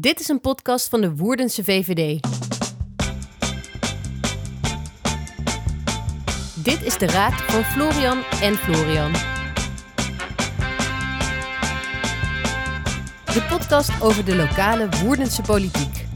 [0.00, 2.22] Dit is een podcast van de Woerdense VVD.
[6.54, 9.12] Dit is de raad van Florian en Florian.
[13.24, 16.06] De podcast over de lokale Woerdense politiek.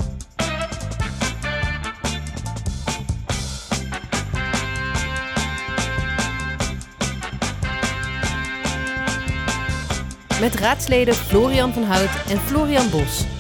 [10.40, 13.33] Met raadsleden Florian van Hout en Florian Bos.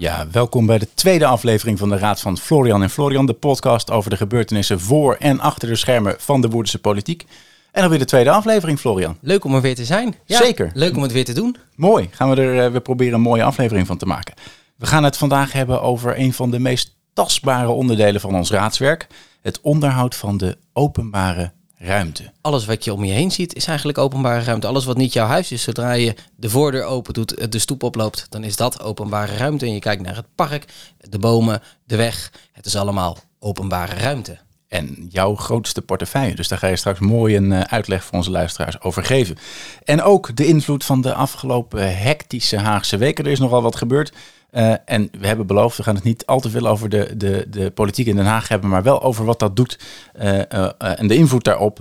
[0.00, 3.90] Ja, welkom bij de tweede aflevering van de Raad van Florian en Florian, de podcast
[3.90, 7.26] over de gebeurtenissen voor en achter de schermen van de Woerdense politiek.
[7.72, 9.16] En alweer de tweede aflevering, Florian.
[9.20, 10.14] Leuk om er weer te zijn.
[10.24, 10.70] Ja, Zeker.
[10.74, 11.56] Leuk om het weer te doen.
[11.74, 14.34] Mooi, gaan we er eh, we proberen een mooie aflevering van te maken.
[14.76, 19.06] We gaan het vandaag hebben over een van de meest tastbare onderdelen van ons raadswerk:
[19.40, 22.32] het onderhoud van de openbare ruimte.
[22.40, 24.66] Alles wat je om je heen ziet is eigenlijk openbare ruimte.
[24.66, 28.26] Alles wat niet jouw huis is, zodra je de voordeur open doet, de stoep oploopt,
[28.28, 29.66] dan is dat openbare ruimte.
[29.66, 30.64] En je kijkt naar het park,
[31.08, 32.32] de bomen, de weg.
[32.52, 34.38] Het is allemaal openbare ruimte.
[34.68, 36.34] En jouw grootste portefeuille.
[36.34, 39.36] Dus daar ga je straks mooi een eh, uitleg voor onze luisteraars over geven.
[39.84, 43.24] En ook de invloed van de afgelopen hectische Haagse weken.
[43.24, 44.12] Er is nogal wat gebeurd.
[44.52, 47.46] Uh, en we hebben beloofd, we gaan het niet al te veel over de, de,
[47.50, 49.78] de politiek in Den Haag hebben, maar wel over wat dat doet
[50.22, 51.78] uh, uh, en de invloed daarop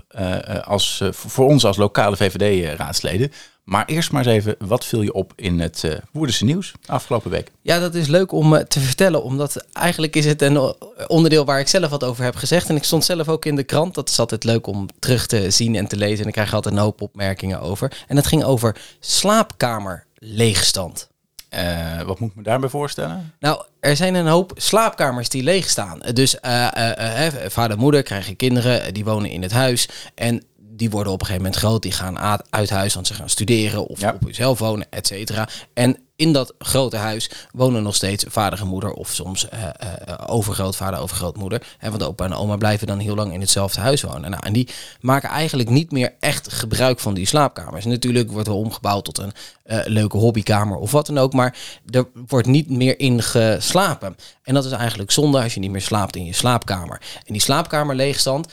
[0.64, 3.32] als, voor ons als lokale VVD-raadsleden.
[3.70, 7.32] Maar eerst maar eens even, wat viel je op in het uh, Woerdense nieuws afgelopen
[7.32, 7.52] week?
[7.62, 10.74] Ja, dat is leuk om te vertellen, omdat eigenlijk is het een
[11.08, 12.70] onderdeel waar ik zelf wat over heb gezegd.
[12.70, 15.52] En ik stond zelf ook in de krant, dat is altijd leuk om terug te
[15.52, 16.22] zien en te lezen.
[16.22, 18.04] En ik krijg altijd een hoop opmerkingen over.
[18.08, 21.10] En dat ging over slaapkamerleegstand.
[21.56, 23.34] Uh, wat moet ik me daarbij voorstellen?
[23.40, 26.00] Nou, er zijn een hoop slaapkamers die leeg staan.
[26.14, 29.90] Dus uh, uh, vader en moeder krijgen kinderen, die wonen in het huis.
[30.16, 31.82] En die worden op een gegeven moment groot.
[31.82, 34.14] Die gaan uit huis, want ze gaan studeren of ja.
[34.14, 35.48] op zichzelf wonen, et cetera.
[35.74, 40.16] En in dat grote huis wonen nog steeds vader en moeder of soms uh, uh,
[40.26, 41.68] overgrootvader, overgrootmoeder.
[41.80, 44.32] En want opa en oma blijven dan heel lang in hetzelfde huis wonen.
[44.32, 44.70] Nou, en die
[45.02, 47.86] maken eigenlijk niet meer echt gebruik van die slaapkamers.
[47.86, 49.32] Natuurlijk wordt er omgebouwd tot een
[49.66, 51.58] uh, leuke hobbykamer of wat dan ook, maar
[51.90, 54.16] er wordt niet meer in geslapen.
[54.44, 57.02] En dat is eigenlijk zonde als je niet meer slaapt in je slaapkamer.
[57.26, 58.48] En die slaapkamerleegstand,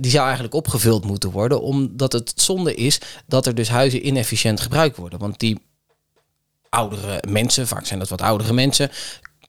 [0.00, 4.60] die zou eigenlijk opgevuld moeten worden, omdat het zonde is dat er dus huizen inefficiënt
[4.60, 5.18] gebruikt worden.
[5.18, 5.66] Want die
[6.70, 8.90] oudere mensen, vaak zijn dat wat oudere mensen,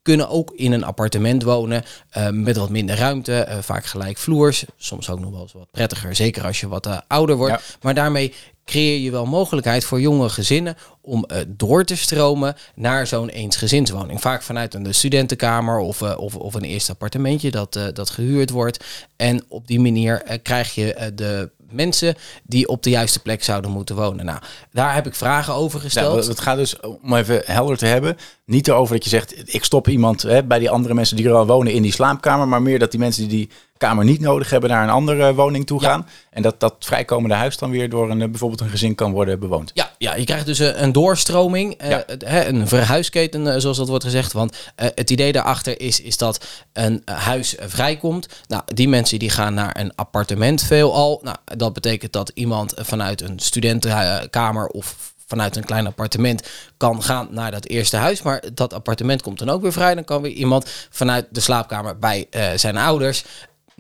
[0.02, 1.84] kunnen ook in een appartement wonen
[2.18, 6.16] uh, met wat minder ruimte, uh, vaak gelijkvloers, soms ook nog wel eens wat prettiger,
[6.16, 7.54] zeker als je wat uh, ouder wordt.
[7.54, 7.76] Ja.
[7.82, 8.34] Maar daarmee
[8.66, 14.22] creëer je wel mogelijkheid voor jonge gezinnen om door te stromen naar zo'n eensgezinswoning.
[14.22, 18.86] Vaak vanuit een studentenkamer of, of, of een eerste appartementje dat, dat gehuurd wordt.
[19.16, 23.96] En op die manier krijg je de mensen die op de juiste plek zouden moeten
[23.96, 24.26] wonen.
[24.26, 24.40] Nou,
[24.72, 26.24] daar heb ik vragen over gesteld.
[26.24, 29.64] Ja, het gaat dus, om even helder te hebben, niet erover dat je zegt, ik
[29.64, 32.62] stop iemand hè, bij die andere mensen die er al wonen in die slaapkamer, maar
[32.62, 33.50] meer dat die mensen die die
[33.80, 36.06] kamer niet nodig hebben naar een andere woning toe gaan.
[36.06, 36.14] Ja.
[36.30, 39.72] En dat dat vrijkomende huis dan weer door een, bijvoorbeeld een gezin kan worden bewoond.
[39.74, 42.04] Ja, ja je krijgt dus een doorstroming, ja.
[42.48, 44.34] een verhuisketen zoals dat wordt gezegd.
[44.34, 48.28] Want het idee daarachter is, is dat een huis vrijkomt.
[48.48, 51.20] Nou, die mensen die gaan naar een appartement veelal.
[51.24, 56.48] Nou, dat betekent dat iemand vanuit een studentenkamer of vanuit een klein appartement
[56.78, 58.22] kan gaan naar dat eerste huis.
[58.22, 59.96] Maar dat appartement komt dan ook weer vrij.
[59.96, 63.24] Dan kan weer iemand vanuit de slaapkamer bij uh, zijn ouders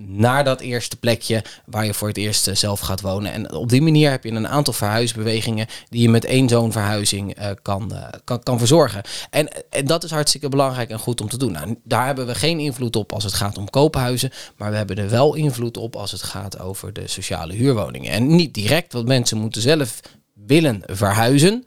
[0.08, 3.32] naar dat eerste plekje waar je voor het eerst zelf gaat wonen.
[3.32, 7.40] En op die manier heb je een aantal verhuisbewegingen die je met één zo'n verhuizing
[7.40, 9.02] uh, kan, uh, kan, kan verzorgen.
[9.30, 11.52] En, en dat is hartstikke belangrijk en goed om te doen.
[11.52, 14.98] Nou, daar hebben we geen invloed op als het gaat om koophuizen, maar we hebben
[14.98, 18.12] er wel invloed op als het gaat over de sociale huurwoningen.
[18.12, 20.00] En niet direct, want mensen moeten zelf
[20.34, 21.66] willen verhuizen.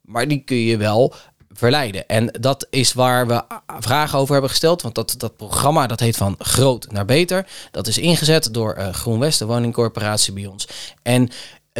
[0.00, 1.14] Maar die kun je wel
[1.52, 2.08] verleiden.
[2.08, 3.42] En dat is waar we
[3.78, 4.82] vragen over hebben gesteld.
[4.82, 7.46] Want dat, dat programma dat heet van groot naar beter.
[7.70, 10.68] Dat is ingezet door uh, GroenWest, de woningcorporatie bij ons.
[11.02, 11.30] En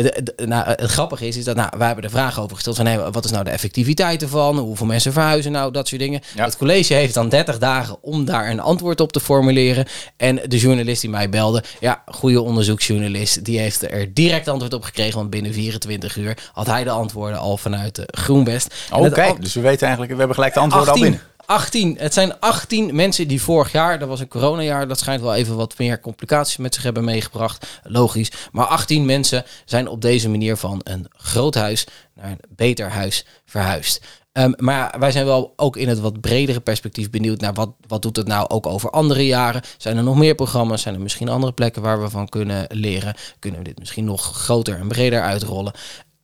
[0.02, 2.76] de, de, nou, het grappige is, is dat nou, wij hebben de vraag over gesteld
[2.76, 4.58] van hey, wat is nou de effectiviteit ervan?
[4.58, 5.72] Hoeveel mensen verhuizen nou?
[5.72, 6.20] Dat soort dingen.
[6.34, 6.44] Ja.
[6.44, 9.86] Het college heeft dan 30 dagen om daar een antwoord op te formuleren.
[10.16, 14.82] En de journalist die mij belde, ja, goede onderzoeksjournalist, die heeft er direct antwoord op
[14.82, 15.18] gekregen.
[15.18, 18.74] Want binnen 24 uur had hij de antwoorden al vanuit de GroenBest.
[18.90, 21.28] Oké, dus we weten eigenlijk, we hebben gelijk de antwoorden 18, al binnen.
[21.48, 21.96] 18.
[21.98, 25.56] Het zijn 18 mensen die vorig jaar, dat was een coronajaar, dat schijnt wel even
[25.56, 27.66] wat meer complicaties met zich hebben meegebracht.
[27.82, 28.32] Logisch.
[28.52, 33.26] Maar 18 mensen zijn op deze manier van een groot huis naar een beter huis
[33.44, 34.04] verhuisd.
[34.32, 38.02] Ehm, maar wij zijn wel ook in het wat bredere perspectief benieuwd naar wat, wat
[38.02, 39.62] doet het nou ook over andere jaren.
[39.78, 40.82] Zijn er nog meer programma's?
[40.82, 43.14] Zijn er misschien andere plekken waar we van kunnen leren?
[43.38, 45.72] Kunnen we dit misschien nog groter en breder uitrollen?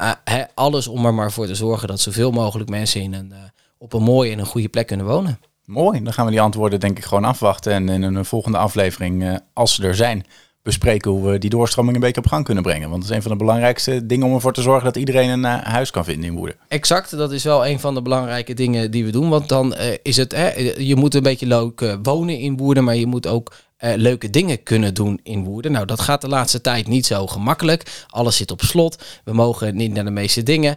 [0.03, 3.39] Uh, alles om er maar voor te zorgen dat zoveel mogelijk mensen in een, uh,
[3.85, 5.39] op een mooie en een goede plek kunnen wonen.
[5.65, 7.73] Mooi, dan gaan we die antwoorden denk ik gewoon afwachten.
[7.73, 10.27] En in een volgende aflevering, uh, als ze er zijn,
[10.63, 12.91] bespreken hoe we die doorstroming een beetje op gang kunnen brengen.
[12.91, 15.45] Want dat is een van de belangrijkste dingen om ervoor te zorgen dat iedereen een
[15.45, 16.57] uh, huis kan vinden in Woerden.
[16.69, 19.29] Exact, dat is wel een van de belangrijke dingen die we doen.
[19.29, 20.33] Want dan uh, is het,
[20.79, 23.55] je moet een beetje leuk uh, wonen in Woerden, maar je moet ook
[23.97, 25.73] leuke dingen kunnen doen in Woerden.
[25.73, 28.05] Nou, dat gaat de laatste tijd niet zo gemakkelijk.
[28.09, 29.05] Alles zit op slot.
[29.25, 30.77] We mogen niet naar de meeste dingen.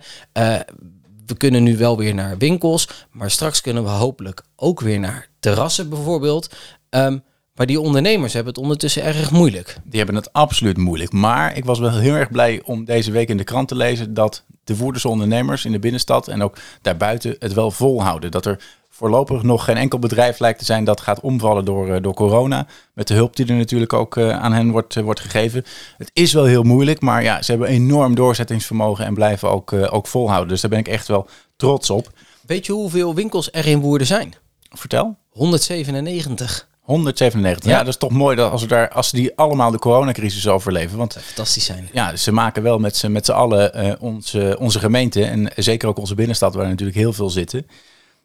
[1.27, 5.27] We kunnen nu wel weer naar winkels, maar straks kunnen we hopelijk ook weer naar
[5.39, 6.55] terrassen bijvoorbeeld.
[6.89, 7.23] Um,
[7.55, 9.77] maar die ondernemers hebben het ondertussen erg moeilijk.
[9.83, 11.11] Die hebben het absoluut moeilijk.
[11.11, 14.13] Maar ik was wel heel erg blij om deze week in de krant te lezen
[14.13, 18.31] dat de Woerdense ondernemers in de binnenstad en ook daarbuiten het wel volhouden.
[18.31, 18.59] Dat er
[18.97, 22.67] voorlopig nog geen enkel bedrijf lijkt te zijn dat gaat omvallen door, door corona.
[22.93, 25.65] Met de hulp die er natuurlijk ook aan hen wordt, wordt gegeven.
[25.97, 30.07] Het is wel heel moeilijk, maar ja, ze hebben enorm doorzettingsvermogen en blijven ook, ook
[30.07, 30.49] volhouden.
[30.49, 32.09] Dus daar ben ik echt wel trots op.
[32.45, 34.33] Weet je hoeveel winkels er in Woerden zijn?
[34.69, 35.17] Vertel.
[35.29, 36.67] 197.
[36.87, 37.65] 197.
[37.65, 37.71] Ja.
[37.71, 40.97] ja, dat is toch mooi dat als, we daar, als die allemaal de coronacrisis overleven.
[40.97, 41.89] Want fantastisch zijn.
[41.91, 45.87] Ja, ze maken wel met z'n, met z'n allen uh, onze, onze gemeente en zeker
[45.87, 47.67] ook onze binnenstad, waar natuurlijk heel veel zitten.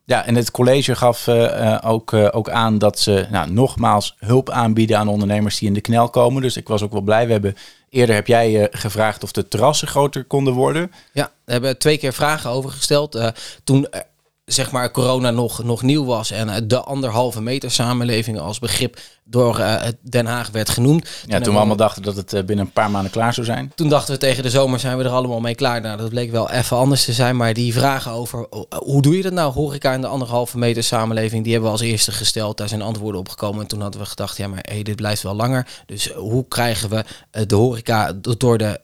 [0.04, 4.50] Ja, en het college gaf uh, ook, uh, ook aan dat ze nou, nogmaals hulp
[4.50, 6.42] aanbieden aan ondernemers die in de knel komen.
[6.42, 7.26] Dus ik was ook wel blij.
[7.26, 7.54] We hebben
[7.88, 10.92] eerder heb jij gevraagd of de terrassen groter konden worden.
[11.12, 13.32] Ja, we hebben twee keer vragen over gesteld.
[13.64, 13.86] toen
[14.52, 18.98] zeg maar corona nog, nog nieuw was en eh, de anderhalve meter samenleving als begrip
[19.24, 21.08] door uh, Den Haag werd genoemd.
[21.26, 23.72] Ja, toen, we allemaal dachten dat het uh, binnen een paar maanden klaar zou zijn.
[23.74, 25.80] Toen dachten we tegen de zomer zijn we er allemaal mee klaar.
[25.80, 27.36] Nou, dat bleek wel even anders te zijn.
[27.36, 28.46] Maar die vragen over
[28.84, 31.86] hoe doe je dat nou, horeca in de anderhalve meter samenleving, die hebben we als
[31.86, 32.56] eerste gesteld.
[32.56, 33.60] Daar zijn antwoorden op gekomen.
[33.60, 35.66] En toen hadden we gedacht, ja, maar hey, dit blijft wel langer.
[35.86, 37.04] Dus hoe krijgen we
[37.46, 38.80] de horeca door de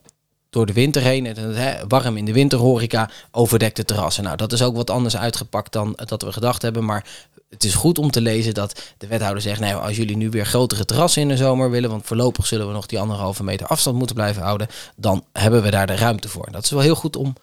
[0.58, 1.26] door de winter heen.
[1.26, 4.24] En hè, warm in de winterhoreca, overdekte terrassen.
[4.24, 6.84] Nou, dat is ook wat anders uitgepakt dan dat we gedacht hebben.
[6.84, 7.04] Maar
[7.48, 9.60] het is goed om te lezen dat de wethouder zegt...
[9.60, 11.90] Nou, als jullie nu weer grotere terrassen in de zomer willen...
[11.90, 14.68] want voorlopig zullen we nog die anderhalve meter afstand moeten blijven houden...
[14.96, 16.48] dan hebben we daar de ruimte voor.
[16.50, 17.34] Dat is wel heel goed om,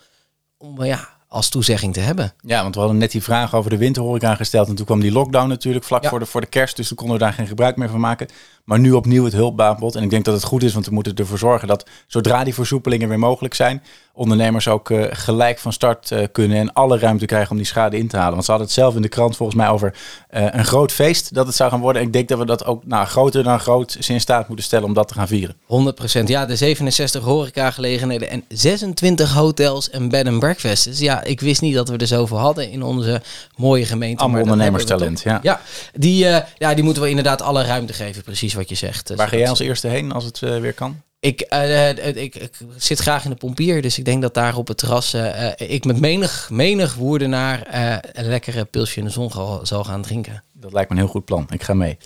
[0.58, 2.34] om ja, als toezegging te hebben.
[2.42, 4.68] Ja, want we hadden net die vraag over de winterhoreca gesteld.
[4.68, 6.76] En toen kwam die lockdown natuurlijk vlak voor, de, voor de kerst.
[6.76, 8.28] Dus toen konden we daar geen gebruik meer van maken.
[8.66, 9.96] Maar nu opnieuw het hulpbaanbod.
[9.96, 12.54] En ik denk dat het goed is, want we moeten ervoor zorgen dat zodra die
[12.54, 13.82] versoepelingen weer mogelijk zijn,
[14.14, 17.98] ondernemers ook uh, gelijk van start uh, kunnen en alle ruimte krijgen om die schade
[17.98, 18.34] in te halen.
[18.34, 19.94] Want ze hadden het zelf in de krant volgens mij over
[20.34, 22.02] uh, een groot feest dat het zou gaan worden.
[22.02, 24.88] En ik denk dat we dat ook nou, groter dan groot in staat moeten stellen
[24.88, 25.56] om dat te gaan vieren.
[25.56, 31.00] 100% ja, de 67 horecagelegenheden en 26 hotels en bed and breakfasts.
[31.00, 33.22] Ja, ik wist niet dat we er zoveel hadden in onze
[33.56, 34.24] mooie gemeente.
[34.24, 35.40] Allemaal ondernemerstalent, ja.
[35.42, 35.62] Ja,
[35.94, 36.26] die,
[36.58, 39.16] ja, die moeten we inderdaad alle ruimte geven, precies wat je zegt.
[39.16, 41.02] Waar ga jij als eerste heen als het weer kan?
[41.26, 44.68] Ik, uh, ik, ik, zit graag in de pompier, dus ik denk dat daar op
[44.68, 46.98] het terras uh, ik met menig, menig
[47.28, 49.32] naar uh, een lekkere pilsje in de zon
[49.64, 50.44] zal gaan drinken.
[50.54, 51.48] Dat lijkt me een heel goed plan.
[51.50, 51.98] Ik ga mee.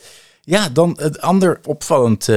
[0.42, 2.28] Ja, dan het ander opvallend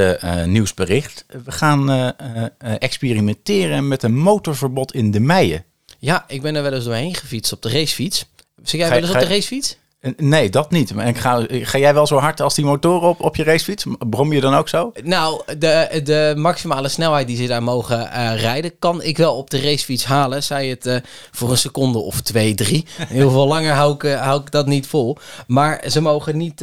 [0.45, 1.25] nieuwsbericht.
[1.45, 2.15] We gaan
[2.59, 5.65] experimenteren met een motorverbod in de Meijen.
[5.99, 8.27] Ja, ik ben er wel eens doorheen gefietst op de racefiets.
[8.63, 9.77] Zit jij wel eens op de racefiets?
[10.17, 10.95] Nee, dat niet.
[10.95, 13.85] Maar ga, ga jij wel zo hard als die motoren op, op je racefiets?
[13.99, 14.93] Brom je dan ook zo?
[15.03, 19.51] Nou, de, de maximale snelheid die ze daar mogen uh, rijden, kan ik wel op
[19.51, 20.43] de racefiets halen.
[20.43, 20.97] Zij het uh,
[21.31, 22.87] voor een seconde of twee, drie.
[22.97, 25.17] Heel veel langer hou ik, uh, hou ik dat niet vol.
[25.47, 26.61] Maar ze mogen niet,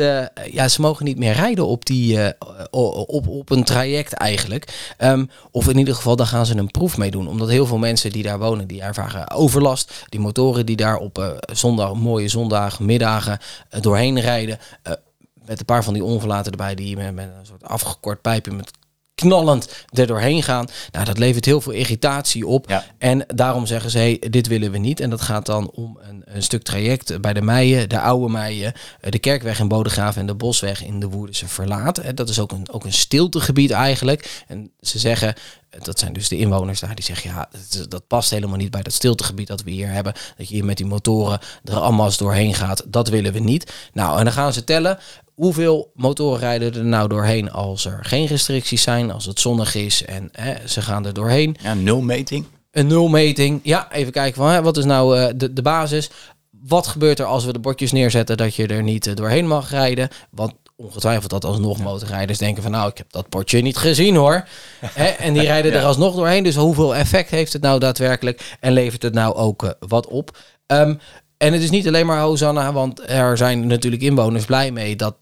[0.51, 2.19] ja, ze mogen niet meer rijden op, die,
[2.69, 4.93] op, op een traject eigenlijk.
[4.97, 7.27] Um, of in ieder geval, daar gaan ze een proef mee doen.
[7.27, 10.05] Omdat heel veel mensen die daar wonen, die ervaren overlast.
[10.09, 14.59] Die motoren die daar op zondag, mooie zondagmiddagen eh, doorheen rijden.
[14.81, 14.93] Eh,
[15.45, 18.71] met een paar van die onverlaten erbij die met, met een soort afgekort pijpje met
[19.19, 20.67] knallend er doorheen gaan.
[20.91, 22.83] Nou, dat levert heel veel irritatie op.
[22.97, 24.99] En daarom zeggen ze, hey, dit willen we niet.
[24.99, 28.73] En dat gaat dan om een, een stuk traject bij de Meijen, de Oude Meijen,
[29.01, 32.17] eh, de Kerkweg in Bodegraven en de Bosweg in de Woerdense Verlaat.
[32.17, 34.43] Dat is ook een, ook een stiltegebied eigenlijk.
[34.47, 35.33] En ze zeggen,
[35.69, 38.81] dat zijn dus de inwoners daar, die zeggen, ja, dat, dat, past helemaal niet bij
[38.81, 40.13] dat stiltegebied dat we hier hebben.
[40.13, 42.83] Dat je hier met die motoren er allemaal doorheen gaat.
[42.87, 43.73] Dat willen we niet.
[43.93, 44.99] Nou, en dan gaan ze tellen
[45.39, 50.05] hoeveel motoren rijden er nou doorheen als er geen restricties zijn, als het zonnig is
[50.05, 51.55] en hè, ze gaan er doorheen.
[51.61, 52.45] Ja, nulmeting.
[52.71, 53.59] Een nulmeting.
[53.63, 56.09] Ja, even kijken van hè, wat is nou uh, de, de basis.
[56.49, 59.69] Wat gebeurt er als we de bordjes neerzetten dat je er niet uh, doorheen mag
[59.69, 60.09] rijden?
[60.31, 64.47] Want ongetwijfeld dat alsnog motorrijders denken van nou, ik heb dat bordje niet gezien hoor.
[64.85, 65.07] Hè?
[65.07, 66.43] En die rijden er alsnog doorheen.
[66.43, 68.57] Dus hoeveel effect heeft het nou daadwerkelijk?
[68.59, 70.37] En levert het nou ook uh, wat op?
[70.67, 70.99] Um,
[71.37, 75.15] En het is niet alleen maar Hosanna, want er zijn natuurlijk inwoners blij mee dat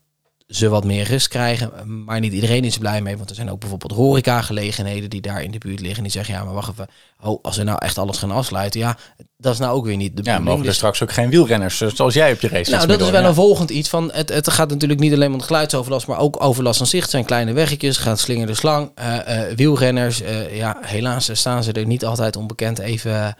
[0.47, 1.71] ze wat meer rust krijgen.
[2.05, 3.17] Maar niet iedereen is er blij mee.
[3.17, 6.03] Want er zijn ook bijvoorbeeld horeca-gelegenheden die daar in de buurt liggen.
[6.03, 6.87] Die zeggen, ja, maar wacht even.
[7.21, 8.79] Oh, als we nou echt alles gaan afsluiten.
[8.79, 8.97] Ja,
[9.37, 11.89] dat is nou ook weer niet de Ja, mogen er straks ook geen wielrenners eh,
[11.93, 14.11] zoals jij op je race Nou, dat is wel een volgend iets van.
[14.13, 17.01] Het, het gaat natuurlijk niet alleen om de geluidsoverlast, maar ook overlast van zicht.
[17.01, 18.91] Het zijn kleine weggetjes, gaat slingerde slang.
[18.99, 23.35] Uh, wielrenners, ja, helaas staan ze er niet altijd onbekend even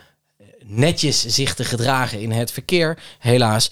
[0.67, 3.71] netjes zich te gedragen in het verkeer, helaas.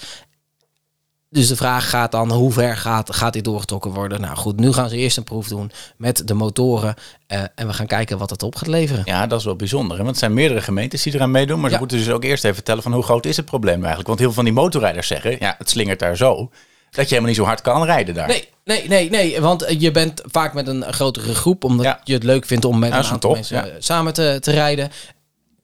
[1.35, 4.21] Dus de vraag gaat dan, hoe ver gaat, gaat dit doorgetrokken worden?
[4.21, 6.95] Nou goed, nu gaan ze eerst een proef doen met de motoren.
[7.27, 9.01] Uh, en we gaan kijken wat het op gaat leveren.
[9.05, 9.91] Ja, dat is wel bijzonder.
[9.91, 9.97] Hè?
[9.97, 11.59] Want het zijn meerdere gemeentes die eraan meedoen.
[11.59, 14.07] Maar ze moeten dus ook eerst even vertellen van hoe groot is het probleem eigenlijk.
[14.07, 16.49] Want heel veel van die motorrijders zeggen, ja, het slingert daar zo.
[16.89, 18.27] Dat je helemaal niet zo hard kan rijden daar.
[18.27, 19.41] Nee, nee, nee, nee.
[19.41, 21.63] Want je bent vaak met een grotere groep.
[21.63, 24.91] Omdat je het leuk vindt om met een aantal mensen samen te, te rijden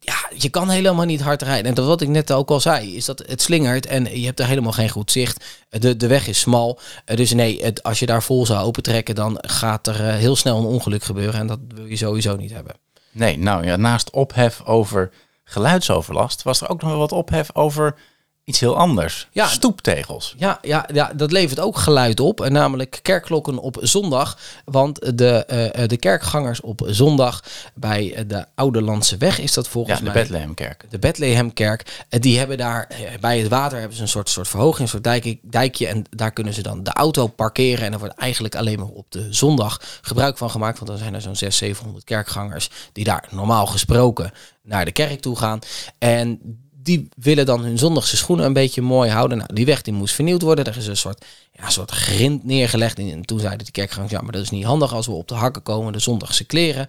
[0.03, 1.65] ja, je kan helemaal niet hard rijden.
[1.65, 4.39] En dat wat ik net ook al zei, is dat het slingert en je hebt
[4.39, 5.45] er helemaal geen goed zicht.
[5.69, 6.79] De, de weg is smal.
[7.05, 10.35] Eh, dus nee, het, als je daar vol zou opentrekken, dan gaat er eh, heel
[10.35, 11.39] snel een ongeluk gebeuren.
[11.39, 12.75] En dat wil je sowieso niet hebben.
[13.11, 15.11] Nee, nou ja, naast ophef over
[15.43, 17.95] geluidsoverlast, was er ook nog wat ophef over
[18.43, 19.27] iets heel anders.
[19.31, 20.35] Ja, Stoeptegels.
[20.37, 22.41] Ja, ja, ja, dat levert ook geluid op.
[22.41, 24.37] En namelijk kerkklokken op zondag.
[24.65, 27.43] Want de, uh, de kerkgangers op zondag
[27.73, 30.21] bij de Oude Landse Weg is dat volgens ja, de mij.
[30.21, 30.85] Bethlehemkerk.
[30.89, 32.05] De Bethlehemkerk.
[32.09, 32.87] Die hebben daar
[33.19, 35.87] bij het water hebben ze een soort, soort verhoging, een soort dijk, dijkje.
[35.87, 37.85] En daar kunnen ze dan de auto parkeren.
[37.85, 40.77] En er wordt eigenlijk alleen maar op de zondag gebruik van gemaakt.
[40.77, 44.31] Want dan zijn er zo'n 600, 700 kerkgangers die daar normaal gesproken
[44.63, 45.59] naar de kerk toe gaan.
[45.97, 46.39] En
[46.83, 49.37] die willen dan hun zondagse schoenen een beetje mooi houden.
[49.37, 50.65] Nou, die weg die moest vernieuwd worden.
[50.65, 52.99] Er is een soort, ja, soort grind neergelegd.
[52.99, 55.35] En toen zeiden de kerkgangers, ja, maar dat is niet handig als we op de
[55.35, 56.87] hakken komen, de zondagse kleren.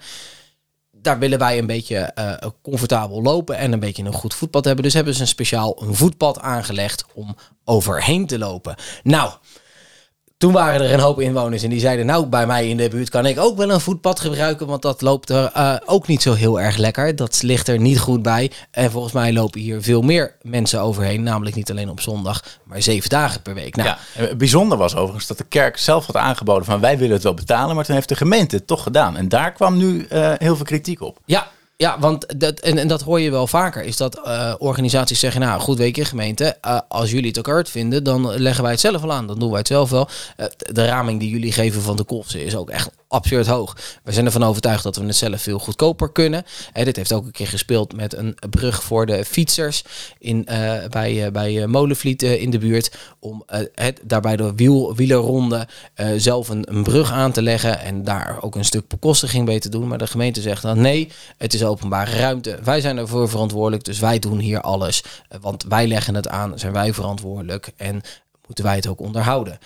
[0.91, 4.85] Daar willen wij een beetje uh, comfortabel lopen en een beetje een goed voetpad hebben.
[4.85, 8.75] Dus hebben ze een speciaal een voetpad aangelegd om overheen te lopen.
[9.03, 9.33] Nou,
[10.43, 13.09] toen waren er een hoop inwoners en die zeiden: Nou, bij mij in de buurt
[13.09, 16.33] kan ik ook wel een voetpad gebruiken, want dat loopt er uh, ook niet zo
[16.33, 17.17] heel erg lekker.
[17.17, 18.51] Dat ligt er niet goed bij.
[18.71, 22.83] En volgens mij lopen hier veel meer mensen overheen, namelijk niet alleen op zondag, maar
[22.83, 23.77] zeven dagen per week.
[23.77, 27.23] Nou, ja, bijzonder was overigens dat de kerk zelf had aangeboden: van wij willen het
[27.23, 29.17] wel betalen, maar toen heeft de gemeente het toch gedaan.
[29.17, 31.19] En daar kwam nu uh, heel veel kritiek op.
[31.25, 35.19] Ja, ja, want dat, en, en dat hoor je wel vaker, is dat uh, organisaties
[35.19, 38.73] zeggen, nou goed weet je gemeente, uh, als jullie het ook vinden, dan leggen wij
[38.73, 39.27] het zelf wel aan.
[39.27, 40.09] Dan doen wij het zelf wel.
[40.37, 43.77] Uh, de raming die jullie geven van de kosten is ook echt absurd hoog.
[44.03, 46.45] We zijn ervan overtuigd dat we het zelf veel goedkoper kunnen.
[46.73, 49.85] En dit heeft ook een keer gespeeld met een brug voor de fietsers
[50.19, 52.97] in, uh, bij, uh, bij Molenvliet in de buurt.
[53.19, 53.43] Om
[53.75, 55.69] het daarbij de wiel, wielerronde
[56.17, 59.69] zelf een, een, brug aan te leggen en daar ook een stuk bekostiging mee te
[59.69, 59.89] doen.
[59.89, 62.59] Maar de gemeente zegt dan nee, het is openbare ruimte.
[62.65, 65.05] Wij zijn ervoor verantwoordelijk, dus wij doen hier alles.
[65.41, 68.03] want wij leggen het aan, zijn wij verantwoordelijk en
[68.47, 69.59] moeten wij het ook onderhouden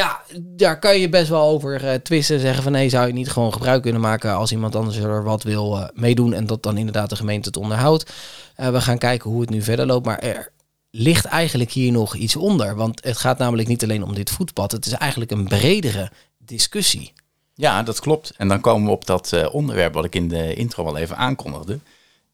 [0.00, 2.40] ja, daar kan je best wel over uh, twisten.
[2.40, 5.42] Zeggen van nee, zou je niet gewoon gebruik kunnen maken als iemand anders er wat
[5.42, 8.12] wil uh, meedoen en dat dan inderdaad de gemeente het onderhoudt.
[8.56, 10.06] Uh, we gaan kijken hoe het nu verder loopt.
[10.06, 10.52] Maar er
[10.90, 12.76] ligt eigenlijk hier nog iets onder.
[12.76, 14.72] Want het gaat namelijk niet alleen om dit voetpad.
[14.72, 17.12] Het is eigenlijk een bredere discussie.
[17.54, 18.32] Ja, dat klopt.
[18.36, 21.78] En dan komen we op dat onderwerp wat ik in de intro al even aankondigde.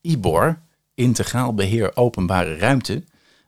[0.01, 0.59] IBOR,
[0.95, 3.03] Integraal Beheer Openbare Ruimte.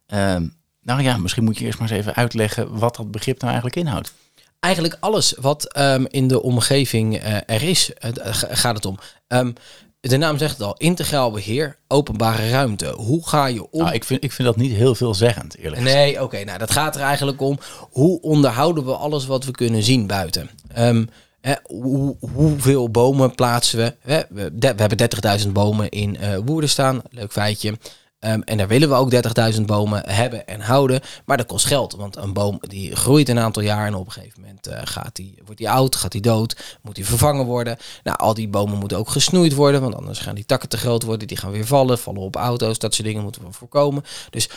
[0.06, 0.46] Ehm,
[0.88, 3.76] nou ja, misschien moet je eerst maar eens even uitleggen wat dat begrip nou eigenlijk
[3.76, 4.12] inhoudt.
[4.60, 8.98] Eigenlijk alles wat um, in de omgeving uh, er is, uh, gaat het om.
[9.28, 9.54] Um,
[10.00, 12.94] de naam zegt het al, integraal beheer, openbare ruimte.
[12.96, 13.82] Hoe ga je om?
[13.82, 15.96] Nou, ik, vind, ik vind dat niet heel veelzeggend, eerlijk gezegd.
[15.96, 17.58] Nee, oké, nou dat gaat er eigenlijk om.
[17.90, 20.50] Hoe onderhouden we alles wat we kunnen zien buiten?
[20.78, 21.08] Um,
[21.40, 23.94] Hè, hoe, hoeveel bomen plaatsen we?
[24.02, 27.02] We, we, hebben 30.000 bomen in uh, Woerden staan.
[27.10, 27.78] Leuk feitje.
[28.20, 29.12] Um, en daar willen we ook
[29.54, 31.00] 30.000 bomen hebben en houden.
[31.24, 31.94] Maar dat kost geld.
[31.94, 33.86] Want een boom die groeit een aantal jaar.
[33.86, 36.78] En op een gegeven moment uh, gaat die, wordt die oud, gaat die dood.
[36.82, 37.76] Moet die vervangen worden.
[38.02, 39.80] Nou, al die bomen moeten ook gesnoeid worden.
[39.80, 41.28] Want anders gaan die takken te groot worden.
[41.28, 41.98] Die gaan weer vallen.
[41.98, 42.78] Vallen op auto's.
[42.78, 44.04] Dat soort dingen moeten we voorkomen.
[44.30, 44.48] Dus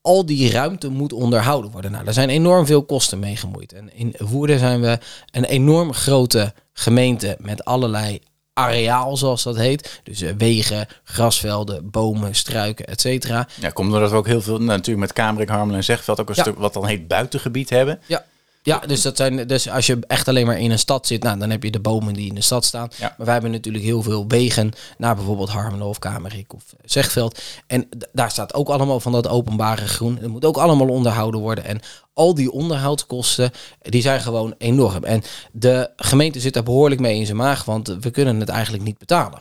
[0.00, 1.90] al die ruimte moet onderhouden worden.
[1.92, 3.72] Nou, daar zijn enorm veel kosten mee gemoeid.
[3.72, 4.98] En in Woerden zijn we
[5.30, 8.20] een enorm grote gemeente met allerlei
[8.56, 10.00] areaal, zoals dat heet.
[10.02, 13.48] Dus uh, wegen, grasvelden, bomen, struiken, et cetera.
[13.60, 16.28] Ja, komt doordat we ook heel veel, nou, natuurlijk met Kamerik, Harmelen en Zegveld ook
[16.28, 18.00] een stuk wat dan heet buitengebied hebben.
[18.06, 18.24] Ja.
[18.66, 21.38] Ja, dus, dat zijn, dus als je echt alleen maar in een stad zit, nou,
[21.38, 22.88] dan heb je de bomen die in de stad staan.
[22.96, 23.14] Ja.
[23.16, 27.40] Maar wij hebben natuurlijk heel veel wegen naar bijvoorbeeld Harmelen of Kamerik of Zegveld.
[27.66, 30.18] En daar staat ook allemaal van dat openbare groen.
[30.20, 31.64] Het moet ook allemaal onderhouden worden.
[31.64, 31.80] En
[32.12, 33.50] al die onderhoudskosten,
[33.82, 35.04] die zijn gewoon enorm.
[35.04, 38.84] En de gemeente zit daar behoorlijk mee in zijn maag, want we kunnen het eigenlijk
[38.84, 39.40] niet betalen.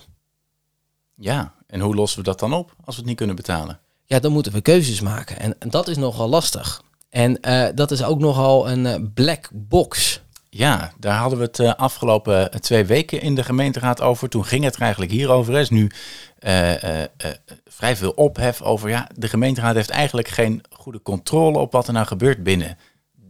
[1.16, 3.80] Ja, en hoe lossen we dat dan op als we het niet kunnen betalen?
[4.06, 5.40] ja, dan moeten we keuzes maken.
[5.40, 6.84] En, en dat is nogal lastig.
[7.16, 10.22] En uh, dat is ook nogal een uh, black box.
[10.50, 14.30] Ja, daar hadden we het uh, afgelopen twee weken in de gemeenteraad over.
[14.30, 15.54] Toen ging het er eigenlijk hierover.
[15.54, 15.92] Er is nu
[17.66, 18.90] vrij veel ophef over.
[18.90, 22.78] Ja, de gemeenteraad heeft eigenlijk geen goede controle op wat er nou gebeurt binnen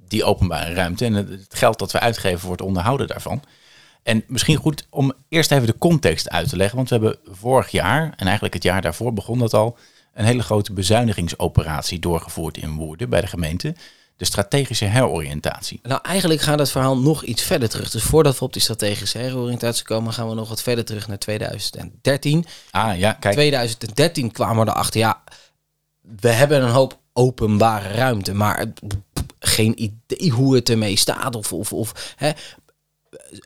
[0.08, 1.06] die openbare ruimte.
[1.06, 3.44] En het geld dat we uitgeven het onderhouden daarvan.
[4.04, 6.76] En misschien goed om eerst even de context uit te leggen.
[6.76, 9.78] Want we hebben vorig jaar, en eigenlijk het jaar daarvoor begon dat al,
[10.16, 13.76] een hele grote bezuinigingsoperatie doorgevoerd in Woerden bij de gemeente.
[14.18, 15.80] De strategische heroriëntatie.
[15.84, 17.92] Nou, eigenlijk gaat het verhaal nog iets verder terug.
[17.92, 21.18] Dus voordat we op die strategische heroriëntatie komen, gaan we nog wat verder terug naar
[21.18, 22.46] 2013.
[22.72, 23.34] Ah ja, kijk.
[23.34, 25.24] 2013 kwamen we erachter, ja,
[26.02, 28.66] we hebben een hoop openbare ruimte, maar
[29.40, 31.36] geen idee hoe het ermee staat.
[31.36, 32.32] Of, of, of hè,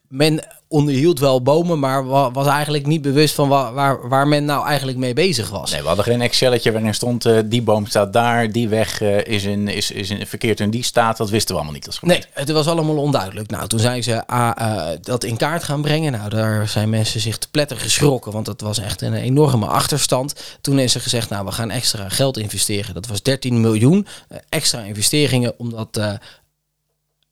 [0.08, 4.66] men onderhield wel bomen, maar was eigenlijk niet bewust van waar, waar, waar, men nou
[4.66, 5.72] eigenlijk mee bezig was.
[5.72, 9.26] Nee, we hadden geen Excelletje waarin stond uh, die boom staat daar, die weg uh,
[9.26, 11.18] is, in, is, is in, verkeerd in die staat.
[11.18, 13.50] Dat wisten we allemaal niet als Nee, het was allemaal onduidelijk.
[13.50, 16.12] Nou, toen zijn ze uh, dat in kaart gaan brengen.
[16.12, 20.36] Nou, daar zijn mensen zich te pletter geschrokken, want dat was echt een enorme achterstand.
[20.62, 22.94] Toen is er gezegd, nou, we gaan extra geld investeren.
[22.94, 24.08] Dat was 13 miljoen
[24.50, 26.00] extra investeringen, omdat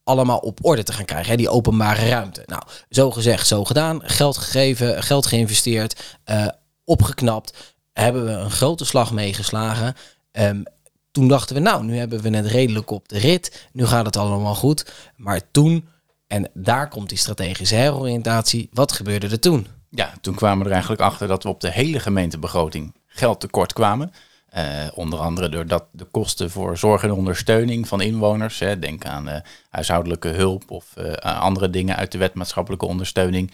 [0.08, 1.30] allemaal op orde te gaan krijgen.
[1.30, 2.42] Hè, die openbare ruimte.
[2.46, 4.00] Nou, zo gezegd, zo gedaan.
[4.02, 6.46] Geld gegeven, geld geïnvesteerd, uh,
[6.84, 7.76] opgeknapt.
[7.92, 9.94] Hebben we een grote slag meegeslagen.
[10.32, 10.62] Um,
[11.10, 13.68] toen dachten we, nou, nu hebben we het redelijk op de rit.
[13.72, 14.92] Nu gaat het allemaal goed.
[15.16, 15.88] Maar toen,
[16.26, 18.68] en daar komt die strategische heroriëntatie.
[18.72, 19.66] Wat gebeurde er toen?
[19.90, 23.72] Ja, toen kwamen we er eigenlijk achter dat we op de hele gemeentebegroting geld tekort
[23.72, 24.12] kwamen.
[24.56, 24.64] Uh,
[24.94, 29.34] onder andere doordat de kosten voor zorg en ondersteuning van inwoners, hè, denk aan uh,
[29.70, 33.52] huishoudelijke hulp of uh, andere dingen uit de wet maatschappelijke ondersteuning,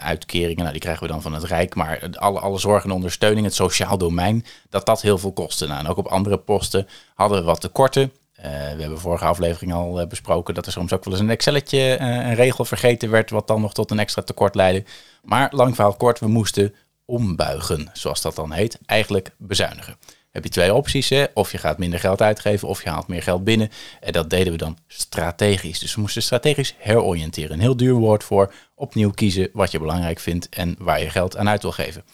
[0.00, 3.46] uitkeringen, nou, die krijgen we dan van het Rijk, maar alle, alle zorg en ondersteuning,
[3.46, 5.66] het sociaal domein, dat dat heel veel kostte.
[5.66, 8.12] Nou, en ook op andere posten hadden we wat tekorten.
[8.42, 12.34] we hebben vorige aflevering al besproken dat er soms ook wel eens een Excelletje, een
[12.34, 14.84] regel vergeten werd, wat dan nog tot een extra tekort leidde.
[15.22, 19.96] Maar lang verhaal kort, we moesten ombuigen, zoals dat dan heet, eigenlijk bezuinigen
[20.42, 21.08] heb je twee opties.
[21.08, 21.24] Hè?
[21.34, 23.70] Of je gaat minder geld uitgeven of je haalt meer geld binnen.
[24.00, 25.78] En dat deden we dan strategisch.
[25.78, 27.52] Dus we moesten strategisch heroriënteren.
[27.52, 31.36] Een heel duur woord voor opnieuw kiezen wat je belangrijk vindt en waar je geld
[31.36, 32.04] aan uit wil geven.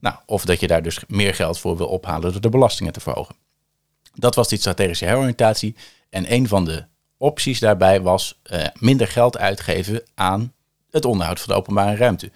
[0.00, 3.00] Nou, of dat je daar dus meer geld voor wil ophalen door de belastingen te
[3.00, 3.34] verhogen.
[4.14, 5.76] Dat was die strategische heroriëntatie.
[6.10, 6.84] En een van de
[7.16, 10.52] opties daarbij was uh, minder geld uitgeven aan
[10.90, 12.30] het onderhoud van de openbare ruimte.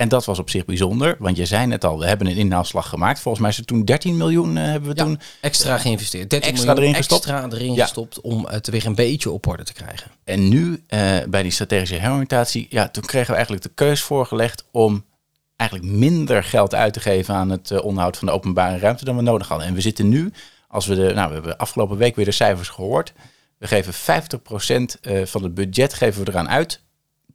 [0.00, 2.88] En dat was op zich bijzonder, want je zei net al, we hebben een inhaalslag
[2.88, 3.20] gemaakt.
[3.20, 6.30] Volgens mij is er toen 13 miljoen uh, hebben we ja, toen extra geïnvesteerd.
[6.30, 7.26] 13 extra miljoen erin gestopt.
[7.26, 7.82] Extra erin ja.
[7.82, 10.10] gestopt om het weer een beetje op orde te krijgen.
[10.24, 14.64] En nu uh, bij die strategische heroriëntatie, ja, toen kregen we eigenlijk de keus voorgelegd
[14.70, 15.04] om
[15.56, 19.16] eigenlijk minder geld uit te geven aan het uh, onderhoud van de openbare ruimte dan
[19.16, 19.66] we nodig hadden.
[19.66, 20.32] En we zitten nu,
[20.68, 23.12] als we de, nou, we hebben afgelopen week weer de cijfers gehoord.
[23.58, 23.96] We geven 50%
[25.24, 26.80] van het budget geven we eraan uit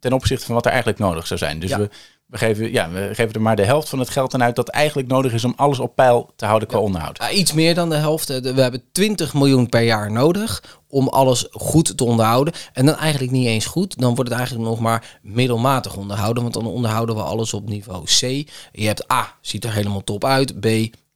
[0.00, 1.58] ten opzichte van wat er eigenlijk nodig zou zijn.
[1.58, 1.78] Dus ja.
[1.78, 1.90] we
[2.26, 4.68] we geven, ja, we geven er maar de helft van het geld aan uit dat
[4.68, 7.18] eigenlijk nodig is om alles op peil te houden qua onderhoud.
[7.18, 8.28] Ja, iets meer dan de helft.
[8.28, 12.54] We hebben 20 miljoen per jaar nodig om alles goed te onderhouden.
[12.72, 13.98] En dan eigenlijk niet eens goed.
[13.98, 16.42] Dan wordt het eigenlijk nog maar middelmatig onderhouden.
[16.42, 18.20] Want dan onderhouden we alles op niveau C.
[18.72, 20.60] Je hebt A, ziet er helemaal top uit.
[20.60, 20.66] B,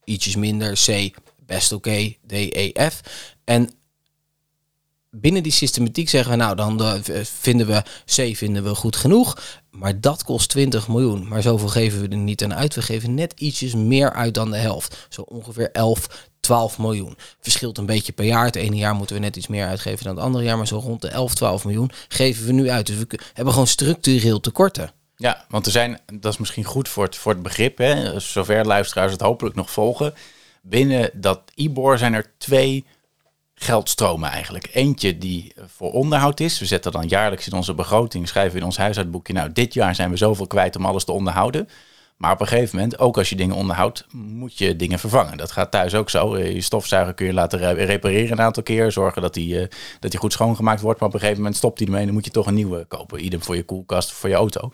[0.04, 0.72] ietsjes minder.
[0.86, 1.10] C,
[1.46, 1.88] best oké.
[1.88, 3.00] Okay, D, E, F.
[3.44, 3.70] En
[5.10, 9.58] binnen die systematiek zeggen we, nou, dan uh, vinden we C vinden we goed genoeg.
[9.70, 11.28] Maar dat kost 20 miljoen.
[11.28, 12.74] Maar zoveel geven we er niet aan uit.
[12.74, 15.06] We geven net ietsjes meer uit dan de helft.
[15.08, 17.16] Zo ongeveer 11, 12 miljoen.
[17.40, 18.44] Verschilt een beetje per jaar.
[18.44, 20.56] Het ene jaar moeten we net iets meer uitgeven dan het andere jaar.
[20.56, 22.86] Maar zo rond de 11, 12 miljoen geven we nu uit.
[22.86, 24.92] Dus we hebben gewoon structureel tekorten.
[25.16, 28.66] Ja, want er zijn, dat is misschien goed voor het, voor het begrip, hè, zover
[28.66, 30.14] luisteraars het hopelijk nog volgen.
[30.62, 32.84] Binnen dat IBOR zijn er twee
[33.62, 34.68] geldstromen eigenlijk.
[34.72, 36.58] Eentje die voor onderhoud is.
[36.58, 40.10] We zetten dan jaarlijks in onze begroting, schrijven in ons huishoudboekje, nou dit jaar zijn
[40.10, 41.68] we zoveel kwijt om alles te onderhouden.
[42.16, 45.36] Maar op een gegeven moment, ook als je dingen onderhoudt, moet je dingen vervangen.
[45.36, 46.34] Dat gaat thuis ook zo.
[46.34, 48.92] Eh, je stofzuiger kun je laten repareren een aantal keer.
[48.92, 49.66] Zorgen dat die, uh,
[50.00, 51.00] dat die goed schoongemaakt wordt.
[51.00, 52.84] Maar op een gegeven moment stopt die ermee en dan moet je toch een nieuwe
[52.84, 53.24] kopen.
[53.24, 54.72] Idem voor je koelkast of voor je auto.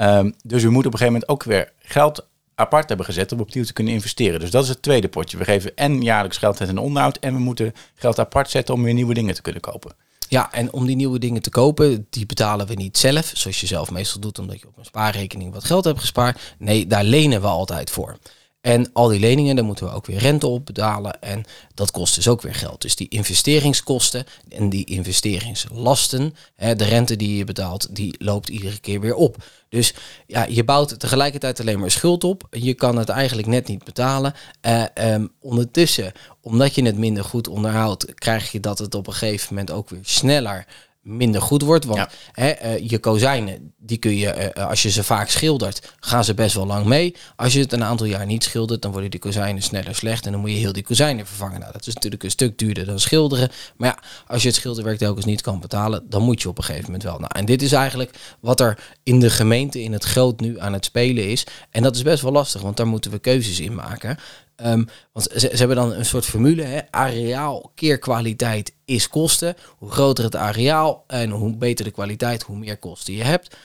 [0.00, 3.40] Um, dus we moeten op een gegeven moment ook weer geld apart hebben gezet om
[3.40, 4.40] opnieuw te kunnen investeren.
[4.40, 5.38] Dus dat is het tweede potje.
[5.38, 8.82] We geven en jaarlijks geld uit en onderhoud en we moeten geld apart zetten om
[8.82, 9.94] weer nieuwe dingen te kunnen kopen.
[10.28, 13.66] Ja, en om die nieuwe dingen te kopen, die betalen we niet zelf, zoals je
[13.66, 16.54] zelf meestal doet, omdat je op een spaarrekening wat geld hebt gespaard.
[16.58, 18.18] Nee, daar lenen we altijd voor.
[18.66, 21.20] En al die leningen, daar moeten we ook weer rente op betalen.
[21.22, 22.82] En dat kost dus ook weer geld.
[22.82, 28.78] Dus die investeringskosten en die investeringslasten, hè, de rente die je betaalt, die loopt iedere
[28.78, 29.36] keer weer op.
[29.68, 29.94] Dus
[30.26, 32.46] ja, je bouwt tegelijkertijd alleen maar schuld op.
[32.50, 34.34] Je kan het eigenlijk net niet betalen.
[34.62, 39.12] Uh, um, ondertussen, omdat je het minder goed onderhoudt, krijg je dat het op een
[39.12, 40.66] gegeven moment ook weer sneller
[41.06, 41.84] minder goed wordt.
[41.84, 46.24] Want hè, uh, je kozijnen, die kun je, uh, als je ze vaak schildert, gaan
[46.24, 47.14] ze best wel lang mee.
[47.36, 50.26] Als je het een aantal jaar niet schildert, dan worden die kozijnen sneller slecht.
[50.26, 51.60] En dan moet je heel die kozijnen vervangen.
[51.60, 53.50] Nou, dat is natuurlijk een stuk duurder dan schilderen.
[53.76, 56.64] Maar ja, als je het schilderwerk telkens niet kan betalen, dan moet je op een
[56.64, 57.18] gegeven moment wel.
[57.18, 60.72] Nou, en dit is eigenlijk wat er in de gemeente, in het groot nu aan
[60.72, 61.46] het spelen is.
[61.70, 64.18] En dat is best wel lastig, want daar moeten we keuzes in maken.
[64.64, 66.80] Um, want ze, hebben dan een soort formule, hè?
[66.90, 69.56] areaal keer kwaliteit is kosten.
[69.78, 73.56] Hoe groter het areaal en hoe beter de kwaliteit, hoe meer kosten je hebt.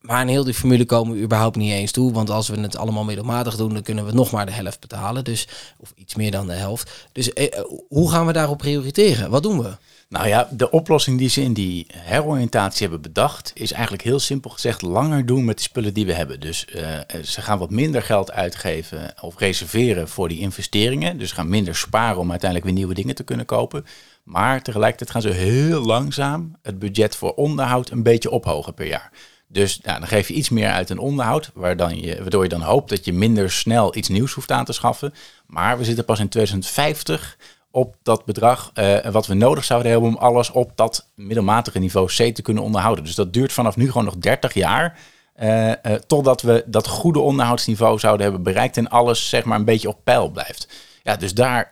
[0.00, 2.12] Maar in heel die formule komen we überhaupt niet eens toe.
[2.12, 5.24] Want als we het allemaal middelmatig doen, dan kunnen we nog maar de helft betalen.
[5.24, 7.08] Dus, of iets meer dan de helft.
[7.12, 9.30] Dus eh, hoe gaan we daarop prioriteren?
[9.30, 9.76] Wat doen we?
[10.14, 14.50] Nou ja, de oplossing die ze in die heroriëntatie hebben bedacht, is eigenlijk heel simpel
[14.50, 16.40] gezegd langer doen met de spullen die we hebben.
[16.40, 16.82] Dus uh,
[17.24, 21.18] ze gaan wat minder geld uitgeven of reserveren voor die investeringen.
[21.18, 23.86] Dus gaan minder sparen om uiteindelijk weer nieuwe dingen te kunnen kopen.
[24.22, 29.10] Maar tegelijkertijd gaan ze heel langzaam het budget voor onderhoud een beetje ophogen per jaar.
[29.46, 32.88] Dus nou, dan geef je iets meer uit een onderhoud, je, waardoor je dan hoopt
[32.88, 35.14] dat je minder snel iets nieuws hoeft aan te schaffen.
[35.46, 37.36] Maar we zitten pas in 2050
[37.74, 42.06] op dat bedrag uh, wat we nodig zouden hebben om alles op dat middelmatige niveau
[42.06, 43.04] C te kunnen onderhouden.
[43.04, 44.98] Dus dat duurt vanaf nu gewoon nog 30 jaar.
[45.42, 45.74] Uh, uh,
[46.06, 49.98] totdat we dat goede onderhoudsniveau zouden hebben bereikt en alles zeg maar een beetje op
[50.04, 50.68] peil blijft.
[51.02, 51.70] Ja, dus daar,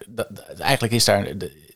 [0.58, 1.32] eigenlijk is daar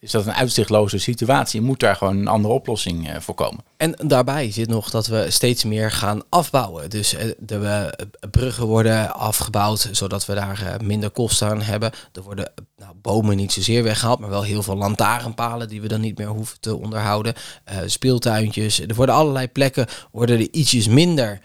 [0.07, 1.61] is dat een uitzichtloze situatie.
[1.61, 3.65] Je moet daar gewoon een andere oplossing uh, voor komen.
[3.77, 6.91] En daarbij zit nog dat we steeds meer gaan afbouwen.
[6.91, 7.85] Dus uh, de uh,
[8.31, 11.91] bruggen worden afgebouwd, zodat we daar minder kosten aan hebben.
[12.13, 16.01] Er worden nou, bomen niet zozeer weggehaald, maar wel heel veel lantaarnpalen die we dan
[16.01, 17.35] niet meer hoeven te onderhouden.
[17.87, 18.81] speeltuintjes.
[18.81, 21.41] Er worden allerlei plekken worden er ietsjes minder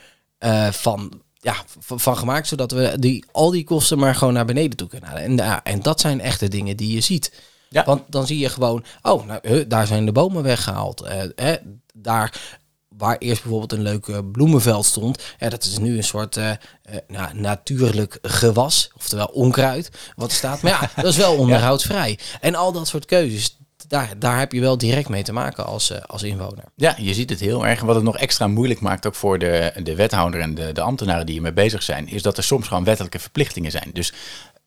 [0.71, 4.87] van ja, van, gemaakt, zodat we die, al die kosten maar gewoon naar beneden toe
[4.87, 5.23] kunnen halen.
[5.23, 7.31] En, en dat zijn echte dingen die je ziet.
[7.73, 7.83] Ja.
[7.85, 11.09] Want dan zie je gewoon, oh, nou, daar zijn de bomen weggehaald.
[11.35, 11.53] Uh,
[11.93, 12.59] daar
[12.97, 16.95] waar eerst bijvoorbeeld een leuk bloemenveld stond, ja, dat is nu een soort uh, uh,
[17.07, 20.61] nou, natuurlijk gewas, oftewel onkruid, wat staat.
[20.61, 22.09] Maar ja, dat is wel onderhoudsvrij.
[22.09, 22.37] Ja.
[22.41, 23.57] En al dat soort keuzes,
[23.87, 26.63] daar, daar heb je wel direct mee te maken als, uh, als inwoner.
[26.75, 27.81] Ja, je ziet het heel erg.
[27.81, 31.25] Wat het nog extra moeilijk maakt, ook voor de, de wethouder en de, de ambtenaren
[31.25, 33.89] die hiermee bezig zijn, is dat er soms gewoon wettelijke verplichtingen zijn.
[33.93, 34.13] Dus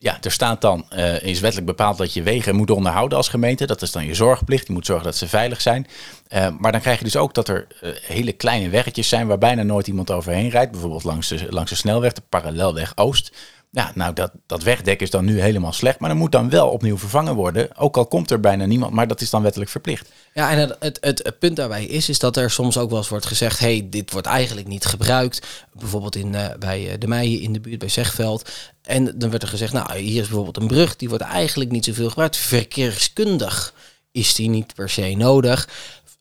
[0.04, 3.66] ja, er staat dan, uh, is wettelijk bepaald dat je wegen moet onderhouden als gemeente.
[3.66, 4.66] Dat is dan je zorgplicht.
[4.66, 5.86] Je moet zorgen dat ze veilig zijn.
[6.28, 9.38] Uh, maar dan krijg je dus ook dat er uh, hele kleine weggetjes zijn waar
[9.38, 10.70] bijna nooit iemand overheen rijdt.
[10.70, 13.36] Bijvoorbeeld langs de, langs de snelweg, de parallelweg Oost.
[13.70, 16.68] Ja, nou dat, dat wegdek is dan nu helemaal slecht, maar dan moet dan wel
[16.68, 17.76] opnieuw vervangen worden.
[17.76, 20.10] Ook al komt er bijna niemand, maar dat is dan wettelijk verplicht.
[20.34, 23.26] Ja, en het, het, punt daarbij is, is dat er soms ook wel eens wordt
[23.26, 25.46] gezegd, hey, dit wordt eigenlijk niet gebruikt.
[25.72, 28.50] Bijvoorbeeld in, bij de Meijen in de buurt bij Zegveld.
[28.84, 31.84] En dan werd er gezegd, nou, hier is bijvoorbeeld een brug, die wordt eigenlijk niet
[31.84, 32.36] zoveel gebruikt.
[32.36, 33.74] Verkeerskundig
[34.12, 35.68] is die niet per se nodig.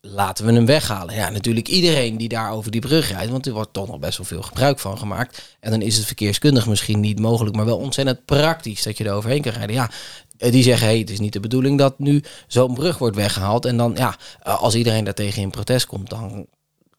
[0.00, 1.14] Laten we hem weghalen.
[1.14, 4.16] Ja, natuurlijk iedereen die daar over die brug rijdt, want er wordt toch nog best
[4.18, 5.56] wel veel gebruik van gemaakt.
[5.60, 9.12] En dan is het verkeerskundig misschien niet mogelijk, maar wel ontzettend praktisch dat je er
[9.12, 9.76] overheen kan rijden.
[9.76, 9.90] Ja,
[10.38, 13.64] die zeggen, hey, het is niet de bedoeling dat nu zo'n brug wordt weggehaald.
[13.64, 16.46] En dan, ja, als iedereen daartegen in protest komt, dan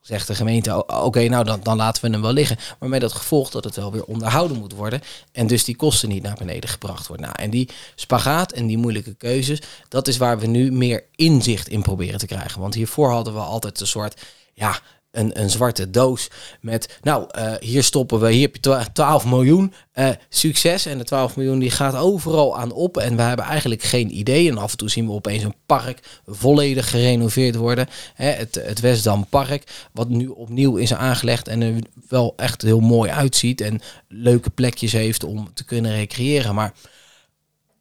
[0.05, 2.57] zegt de gemeente, oké, nou dan, dan laten we hem wel liggen.
[2.79, 5.01] Maar met het gevolg dat het wel weer onderhouden moet worden.
[5.31, 7.25] En dus die kosten niet naar beneden gebracht worden.
[7.25, 11.67] Nou, en die spagaat en die moeilijke keuzes, dat is waar we nu meer inzicht
[11.67, 12.61] in proberen te krijgen.
[12.61, 14.21] Want hiervoor hadden we altijd een soort,
[14.53, 14.79] ja,
[15.17, 16.29] een, een zwarte doos
[16.61, 20.85] met, nou, uh, hier stoppen we, hier heb je 12 miljoen, uh, succes.
[20.85, 24.49] En de 12 miljoen die gaat overal aan op en we hebben eigenlijk geen idee.
[24.49, 27.87] En af en toe zien we opeens een park volledig gerenoveerd worden.
[28.13, 31.73] Hè, het, het Westdam Park, wat nu opnieuw is aangelegd en er
[32.07, 36.55] wel echt heel mooi uitziet en leuke plekjes heeft om te kunnen recreëren.
[36.55, 36.73] Maar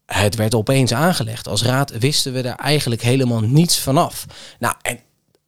[0.06, 1.48] het werd opeens aangelegd.
[1.48, 4.26] Als raad wisten we er eigenlijk helemaal niets vanaf.
[4.58, 5.00] Nou, en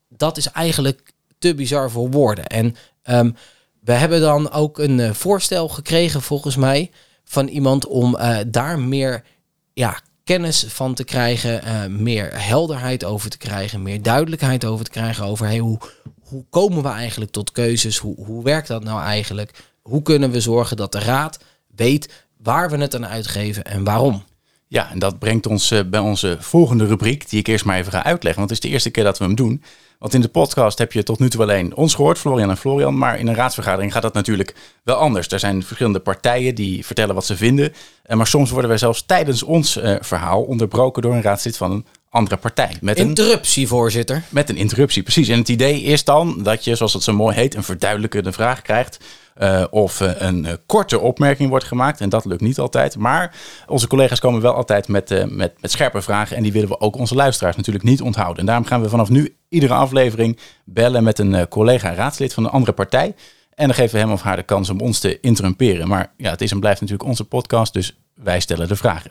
[0.09, 2.47] dat is eigenlijk te bizar voor woorden.
[2.47, 3.35] En um,
[3.81, 6.91] we hebben dan ook een uh, voorstel gekregen, volgens mij,
[7.25, 9.25] van iemand om uh, daar meer
[9.73, 14.91] ja, kennis van te krijgen, uh, meer helderheid over te krijgen, meer duidelijkheid over te
[14.91, 15.79] krijgen over hoe,
[16.21, 20.41] hoe komen we eigenlijk tot keuzes, hoe, hoe werkt dat nou eigenlijk, hoe kunnen we
[20.41, 21.39] zorgen dat de raad
[21.77, 24.25] weet waar we het aan uitgeven en waarom.
[24.69, 27.93] Ja, en dat brengt ons eh, bij onze volgende rubriek, die ik eerst maar even
[27.93, 28.39] ga uitleggen.
[28.39, 29.63] Want het is de eerste keer dat we hem doen.
[29.99, 32.99] Want in de podcast heb je tot nu toe alleen ons gehoord, Florian en Florian.
[32.99, 35.29] Maar in een raadsvergadering gaat dat natuurlijk wel anders.
[35.29, 37.73] Er zijn verschillende partijen die vertellen wat ze vinden.
[38.03, 41.71] Eh, maar soms worden wij zelfs tijdens ons uh, verhaal onderbroken door een raadslid van
[41.71, 42.77] een andere partij.
[42.81, 44.23] Met interruptie, een, voorzitter.
[44.29, 45.29] Met een interruptie, precies.
[45.29, 48.63] En het idee is dan dat je, zoals het zo mooi heet, een verduidelijkende vraag
[48.63, 48.99] krijgt.
[49.43, 52.01] Uh, of uh, een uh, korte opmerking wordt gemaakt.
[52.01, 52.99] En dat lukt niet altijd.
[52.99, 53.35] Maar
[53.67, 56.37] onze collega's komen wel altijd met, met, met scherpe vragen.
[56.37, 58.39] En die willen we ook onze luisteraars natuurlijk niet onthouden.
[58.39, 62.51] En daarom gaan we vanaf nu iedere aflevering bellen met een collega raadslid van een
[62.51, 63.15] andere partij.
[63.55, 65.89] En dan geven we hem of haar de kans om ons te interrumperen.
[65.89, 69.11] Maar ja, het is en blijft natuurlijk onze podcast, dus wij stellen de vragen.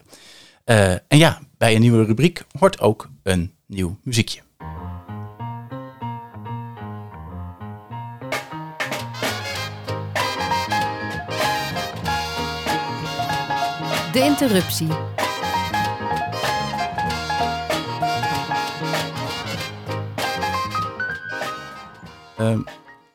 [1.07, 4.41] en ja, bij een nieuwe rubriek hoort ook een nieuw muziekje.
[14.15, 14.87] De interruptie.
[22.39, 22.59] Uh,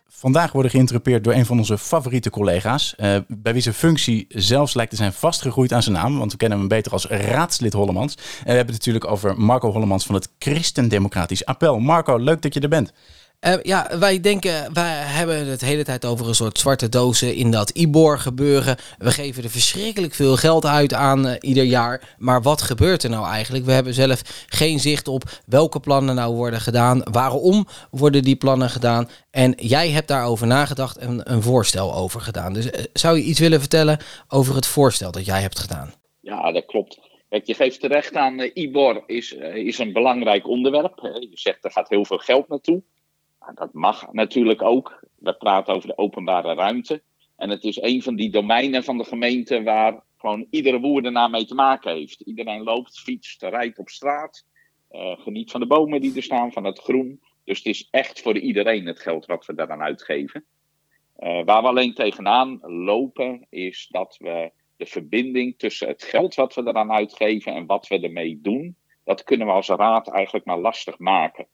[0.08, 2.94] vandaag worden geïnterrupeerd door een van onze favoriete collega's.
[2.96, 6.18] Uh, bij wie zijn functie zelfs lijkt te zijn vastgegroeid aan zijn naam.
[6.18, 8.14] Want we kennen hem beter als raadslid Hollemans.
[8.14, 11.78] En we hebben het natuurlijk over Marco Hollemans van het Christendemocratisch Appel.
[11.78, 12.92] Marco, leuk dat je er bent.
[13.46, 17.50] Uh, ja, wij denken, wij hebben het hele tijd over een soort zwarte dozen in
[17.50, 18.76] dat IBOR gebeuren.
[18.98, 22.16] We geven er verschrikkelijk veel geld uit aan uh, ieder jaar.
[22.18, 23.64] Maar wat gebeurt er nou eigenlijk?
[23.64, 27.02] We hebben zelf geen zicht op welke plannen nou worden gedaan.
[27.10, 29.08] Waarom worden die plannen gedaan?
[29.30, 32.52] En jij hebt daarover nagedacht en een voorstel over gedaan.
[32.52, 33.98] Dus uh, zou je iets willen vertellen
[34.28, 35.92] over het voorstel dat jij hebt gedaan?
[36.20, 36.98] Ja, dat klopt.
[37.44, 40.98] Je geeft terecht aan IBOR is, is een belangrijk onderwerp.
[41.20, 42.82] Je zegt er gaat heel veel geld naartoe.
[43.40, 45.04] Nou, dat mag natuurlijk ook.
[45.18, 47.02] We praten over de openbare ruimte.
[47.36, 51.44] En het is een van die domeinen van de gemeente waar gewoon iedere woerdenaar mee
[51.44, 52.20] te maken heeft.
[52.20, 54.46] Iedereen loopt, fietst, rijdt op straat.
[54.92, 57.20] Uh, geniet van de bomen die er staan, van het groen.
[57.44, 60.44] Dus het is echt voor iedereen het geld wat we daaraan uitgeven.
[61.18, 66.54] Uh, waar we alleen tegenaan lopen, is dat we de verbinding tussen het geld wat
[66.54, 70.58] we eraan uitgeven en wat we ermee doen, dat kunnen we als raad eigenlijk maar
[70.58, 71.46] lastig maken.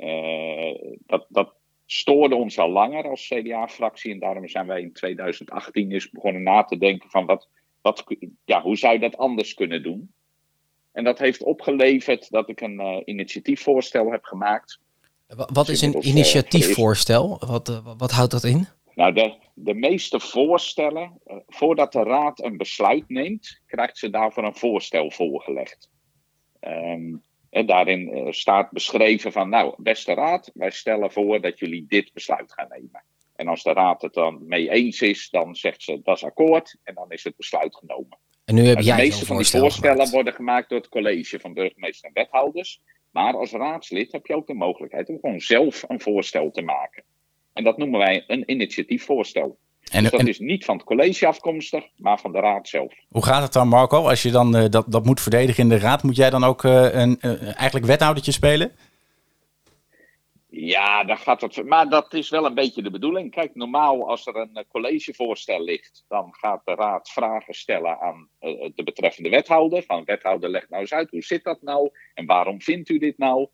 [0.00, 1.54] Uh, dat, dat
[1.86, 4.12] stoorde ons al langer als CDA-fractie.
[4.12, 7.48] En daarom zijn wij in 2018 eens begonnen na te denken van wat,
[7.82, 8.04] wat,
[8.44, 10.12] ja, hoe zou je dat anders kunnen doen.
[10.92, 14.80] En dat heeft opgeleverd dat ik een uh, initiatiefvoorstel heb gemaakt.
[15.52, 17.40] Wat is een initiatiefvoorstel?
[17.46, 18.66] Wat, wat houdt dat in?
[18.94, 24.44] Nou, de, de meeste voorstellen, uh, voordat de raad een besluit neemt, krijgt ze daarvoor
[24.44, 25.90] een voorstel voorgelegd.
[26.60, 31.84] Um, en daarin uh, staat beschreven van, nou, beste raad, wij stellen voor dat jullie
[31.88, 33.04] dit besluit gaan nemen.
[33.36, 36.76] En als de raad het dan mee eens is, dan zegt ze dat is akkoord
[36.82, 38.18] en dan is het besluit genomen.
[38.44, 40.12] En nu heb de jij meeste van die voorstellen gemaakt.
[40.12, 42.80] worden gemaakt door het college van burgemeester en wethouders.
[43.10, 47.04] Maar als raadslid heb je ook de mogelijkheid om gewoon zelf een voorstel te maken.
[47.52, 49.58] En dat noemen wij een initiatiefvoorstel.
[49.90, 52.94] En, dus dat is niet van het college afkomstig, maar van de raad zelf.
[53.08, 54.08] Hoe gaat het dan, Marco?
[54.08, 56.62] Als je dan uh, dat, dat moet verdedigen in de raad, moet jij dan ook
[56.62, 58.72] uh, een uh, eigenlijk wethoudertje spelen?
[60.48, 61.64] Ja, dan gaat het.
[61.66, 63.30] Maar dat is wel een beetje de bedoeling.
[63.30, 68.28] Kijk, normaal als er een collegevoorstel ligt, dan gaat de raad vragen stellen aan
[68.74, 69.82] de betreffende wethouder.
[69.82, 71.90] Van wethouder, leg nou eens uit, hoe zit dat nou?
[72.14, 73.48] En waarom vindt u dit nou?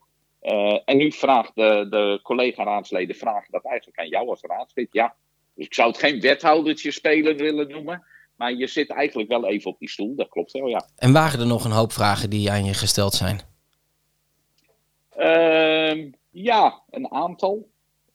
[0.85, 4.87] en nu vraagt de, de collega-raadsleden vragen dat eigenlijk aan jou als raadslid.
[4.91, 5.15] Ja,
[5.57, 8.03] dus ik zou het geen wethoudertje spelen willen noemen.
[8.35, 10.89] Maar je zit eigenlijk wel even op die stoel, dat klopt wel, ja.
[10.95, 13.39] En waren er nog een hoop vragen die aan je gesteld zijn?
[15.17, 17.67] Uh, ja, een aantal.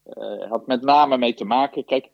[0.06, 1.84] Uh, had met name mee te maken.
[1.84, 2.08] Kijk,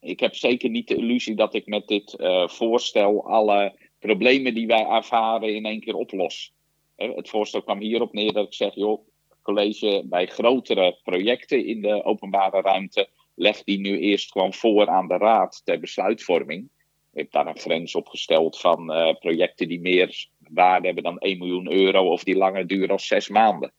[0.00, 4.66] ik heb zeker niet de illusie dat ik met dit uh, voorstel alle problemen die
[4.66, 6.52] wij ervaren in één keer oplos.
[6.96, 9.06] Uh, het voorstel kwam hierop neer dat ik zeg, joh,
[9.42, 15.08] college, bij grotere projecten in de openbare ruimte leg die nu eerst gewoon voor aan
[15.08, 16.68] de raad ter besluitvorming.
[17.12, 21.18] Ik heb daar een grens op gesteld van uh, projecten die meer waarde hebben dan
[21.18, 23.72] 1 miljoen euro of die langer duren dan zes maanden.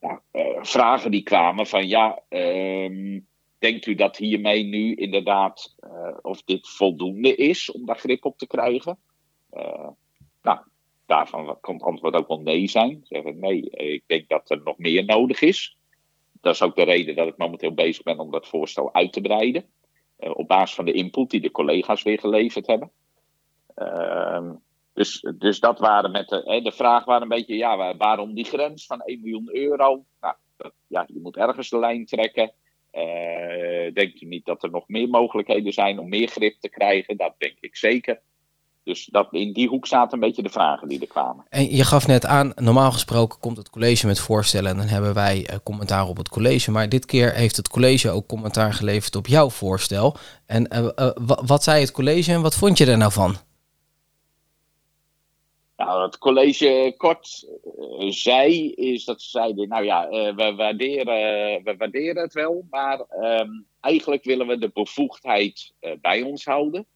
[0.00, 3.26] Nou, uh, vragen die kwamen van ja, um,
[3.58, 8.38] denkt u dat hiermee nu inderdaad uh, of dit voldoende is om daar grip op
[8.38, 8.98] te krijgen?
[10.42, 10.58] nou,
[11.06, 13.00] daarvan komt het antwoord ook wel nee zijn.
[13.04, 15.75] Zeggen nee, ik denk dat er nog meer nodig is
[16.46, 19.20] dat is ook de reden dat ik momenteel bezig ben om dat voorstel uit te
[19.20, 19.64] breiden.
[20.18, 22.90] Uh, op basis van de input die de collega's weer geleverd hebben.
[23.76, 24.50] Uh,
[24.92, 28.86] dus, dus dat waren met de, de vraag waren een beetje, ja, waarom die grens
[28.86, 30.04] van 1 miljoen euro?
[30.20, 30.34] Nou,
[30.86, 32.52] ja, je moet ergens de lijn trekken.
[32.92, 37.16] Uh, denkt u niet dat er nog meer mogelijkheden zijn om meer grip te krijgen?
[37.16, 38.20] Dat denk ik zeker.
[38.86, 41.44] Dus dat, in die hoek zaten een beetje de vragen die er kwamen.
[41.48, 45.14] En je gaf net aan, normaal gesproken komt het college met voorstellen en dan hebben
[45.14, 46.70] wij uh, commentaar op het college.
[46.70, 50.16] Maar dit keer heeft het college ook commentaar geleverd op jouw voorstel.
[50.46, 51.10] En uh, uh,
[51.46, 53.36] wat zei het college en wat vond je er nou van?
[55.76, 57.46] Nou, het college kort
[58.08, 61.04] zei is dat ze zeiden, nou ja, we, waarderen,
[61.64, 66.86] we waarderen het wel, maar um, eigenlijk willen we de bevoegdheid bij ons houden.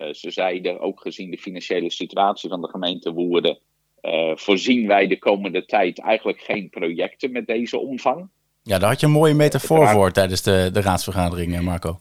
[0.00, 3.58] Uh, ze zeiden, ook gezien de financiële situatie van de gemeente Woerden,
[4.02, 8.28] uh, voorzien wij de komende tijd eigenlijk geen projecten met deze omvang.
[8.62, 11.98] Ja, daar had je een mooie metafoor voor tijdens de, de raadsvergadering, Marco.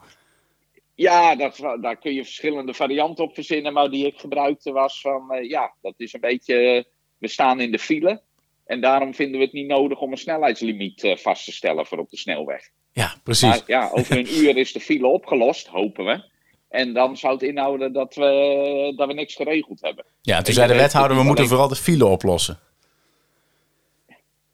[0.96, 5.28] Ja, dat, daar kun je verschillende varianten op verzinnen, maar die ik gebruikte was van,
[5.32, 6.86] uh, ja, dat is een beetje,
[7.18, 8.22] we staan in de file
[8.66, 12.10] en daarom vinden we het niet nodig om een snelheidslimiet vast te stellen voor op
[12.10, 12.70] de snelweg.
[12.92, 13.50] Ja, precies.
[13.50, 16.38] Maar ja, over een uur is de file opgelost, hopen we.
[16.70, 20.06] En dan zou het inhouden dat we, dat we niks geregeld hebben.
[20.22, 22.60] Ja, toen zei de wethouder, we moeten vooral de file oplossen.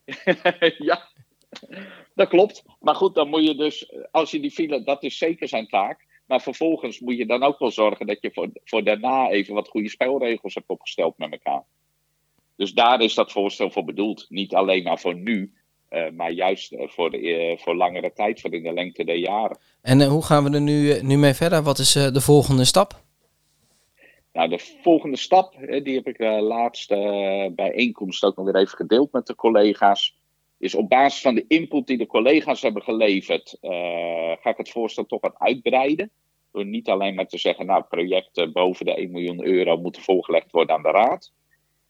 [0.78, 1.10] ja,
[2.16, 2.64] dat klopt.
[2.80, 6.06] Maar goed, dan moet je dus, als je die file, dat is zeker zijn taak.
[6.26, 9.68] Maar vervolgens moet je dan ook wel zorgen dat je voor, voor daarna even wat
[9.68, 11.64] goede spelregels hebt opgesteld met elkaar.
[12.56, 14.26] Dus daar is dat voorstel voor bedoeld.
[14.30, 15.54] Niet alleen maar voor nu,
[15.96, 19.16] uh, maar juist uh, voor, de, uh, voor langere tijd, voor in de lengte der
[19.16, 19.58] jaren.
[19.82, 21.64] En hoe gaan we er nu, nu mee verder?
[21.64, 23.04] Wat is de volgende stap?
[24.34, 29.12] Nou, de volgende stap, die heb ik de laatste bijeenkomst ook nog weer even gedeeld
[29.12, 30.18] met de collega's.
[30.58, 33.58] Is op basis van de input die de collega's hebben geleverd,
[34.42, 36.12] ga ik het voorstel toch wat uitbreiden.
[36.52, 40.52] Door niet alleen maar te zeggen, nou, projecten boven de 1 miljoen euro moeten voorgelegd
[40.52, 41.32] worden aan de raad.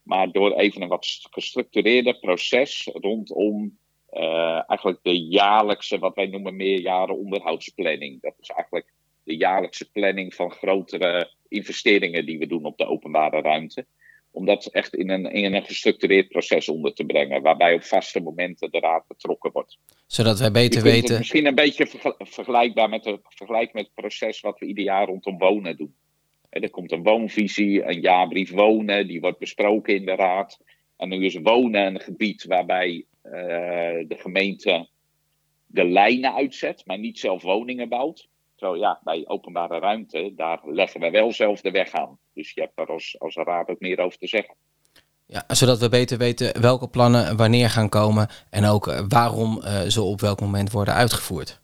[0.04, 3.78] Maar door even een wat gestructureerder proces rondom
[4.15, 8.21] uh, eigenlijk de jaarlijkse, wat wij noemen meerjaren onderhoudsplanning.
[8.21, 13.41] Dat is eigenlijk de jaarlijkse planning van grotere investeringen die we doen op de openbare
[13.41, 13.86] ruimte.
[14.32, 18.19] Om dat echt in een, in een gestructureerd proces onder te brengen, waarbij op vaste
[18.19, 19.78] momenten de raad betrokken wordt.
[20.08, 21.17] Zodat wij beter weten.
[21.17, 25.38] Misschien een beetje vergelijkbaar met, de, vergelijk met het proces wat we ieder jaar rondom
[25.38, 25.95] wonen doen.
[26.49, 30.60] Er komt een woonvisie, een jaarbrief wonen, die wordt besproken in de raad.
[30.97, 33.06] En nu is wonen een gebied waarbij
[34.08, 34.88] de gemeente
[35.68, 38.28] de lijnen uitzet, maar niet zelf woningen bouwt.
[38.56, 42.18] Zo ja, bij openbare ruimte, daar leggen we wel zelf de weg aan.
[42.34, 44.56] Dus je hebt er als, als raad ook meer over te zeggen.
[45.26, 50.02] Ja, zodat we beter weten welke plannen wanneer gaan komen en ook waarom uh, ze
[50.02, 51.62] op welk moment worden uitgevoerd.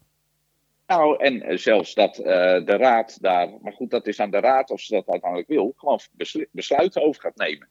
[0.88, 2.26] Nou, en zelfs dat uh,
[2.66, 5.74] de raad daar, maar goed, dat is aan de raad of ze dat uiteindelijk wil,
[5.76, 6.00] gewoon
[6.52, 7.68] besluiten over gaat nemen.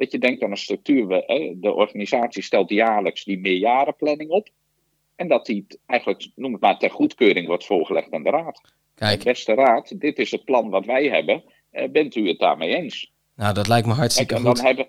[0.00, 1.08] Dat je denkt aan een structuur,
[1.56, 4.48] de organisatie stelt jaarlijks die meerjarenplanning op.
[5.16, 8.60] En dat die eigenlijk, noem het maar, ter goedkeuring wordt voorgelegd aan de raad.
[8.94, 9.24] Kijk.
[9.24, 11.44] Beste raad, dit is het plan wat wij hebben.
[11.72, 13.12] Uh, bent u het daarmee eens?
[13.34, 14.56] Nou, dat lijkt me hartstikke Kijk, goed.
[14.56, 14.88] Dan, hebben,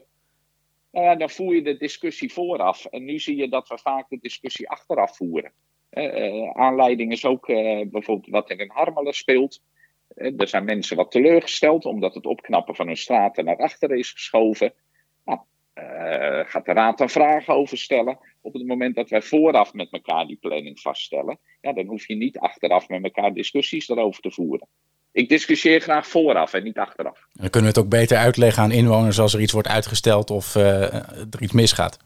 [0.92, 2.86] nou ja, dan voer je de discussie vooraf.
[2.86, 5.52] En nu zie je dat we vaak de discussie achteraf voeren.
[5.92, 9.62] Uh, aanleiding is ook uh, bijvoorbeeld wat er in Harmelen speelt.
[10.16, 14.12] Uh, er zijn mensen wat teleurgesteld omdat het opknappen van hun straten naar achteren is
[14.12, 14.74] geschoven.
[15.74, 18.18] Nou, gaat de raad dan vragen over stellen?
[18.42, 22.16] Op het moment dat wij vooraf met elkaar die planning vaststellen, ja, dan hoef je
[22.16, 24.68] niet achteraf met elkaar discussies erover te voeren.
[25.12, 27.28] Ik discussieer graag vooraf en niet achteraf.
[27.34, 30.56] Dan kunnen we het ook beter uitleggen aan inwoners als er iets wordt uitgesteld of
[30.56, 31.98] er iets misgaat.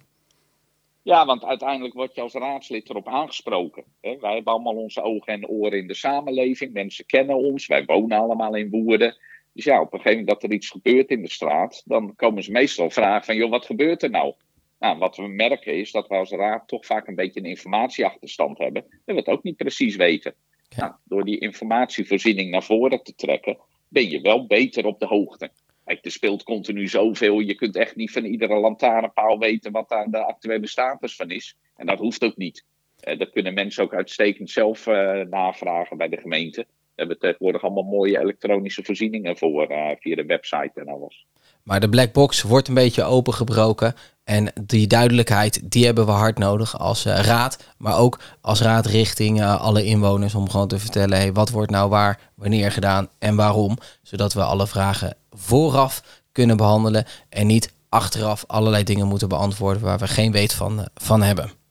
[1.01, 3.84] Ja, want uiteindelijk word je als raadslid erop aangesproken.
[4.01, 4.17] Hè?
[4.19, 6.73] Wij hebben allemaal onze ogen en oren in de samenleving.
[6.73, 7.67] Mensen kennen ons.
[7.67, 9.15] Wij wonen allemaal in Woerden.
[9.56, 12.44] Dus ja, op een gegeven moment dat er iets gebeurt in de straat, dan komen
[12.44, 14.34] ze meestal vragen van, joh, wat gebeurt er nou?
[14.80, 18.58] Nou, wat we merken is dat we als raad toch vaak een beetje een informatieachterstand
[18.58, 18.86] hebben.
[19.06, 20.36] En we het ook niet precies weten.
[20.78, 25.52] Nou, door die informatievoorziening naar voren te trekken, ben je wel beter op de hoogte.
[25.86, 27.39] Kijk, er speelt continu zoveel.
[27.39, 31.58] Je kunt echt niet van iedere lantaarnpaal weten wat daar de actuele status van is.
[31.76, 32.65] En dat hoeft ook niet.
[33.08, 36.65] Uh, dat kunnen mensen ook uitstekend zelf uh, navragen bij de gemeente.
[36.95, 41.25] Hebben tegenwoordig allemaal mooie elektronische voorzieningen voor uh, via de website en alles.
[41.63, 43.93] Maar de black box wordt een beetje opengebroken.
[44.23, 47.73] En die duidelijkheid, die hebben we hard nodig als uh, raad.
[47.77, 51.17] Maar ook als raad richting uh, alle inwoners om gewoon te vertellen...
[51.17, 53.77] Hey, wat wordt nou waar, wanneer gedaan en waarom.
[54.01, 57.05] Zodat we alle vragen vooraf kunnen behandelen.
[57.29, 61.64] En niet achteraf allerlei dingen moeten beantwoorden waar we geen weet van, van hebben.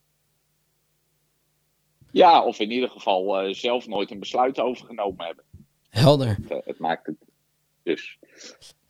[2.14, 5.44] Ja, of in ieder geval uh, zelf nooit een besluit over genomen hebben.
[5.90, 6.38] Helder.
[6.48, 7.16] Het, het maakt het
[7.82, 8.18] dus.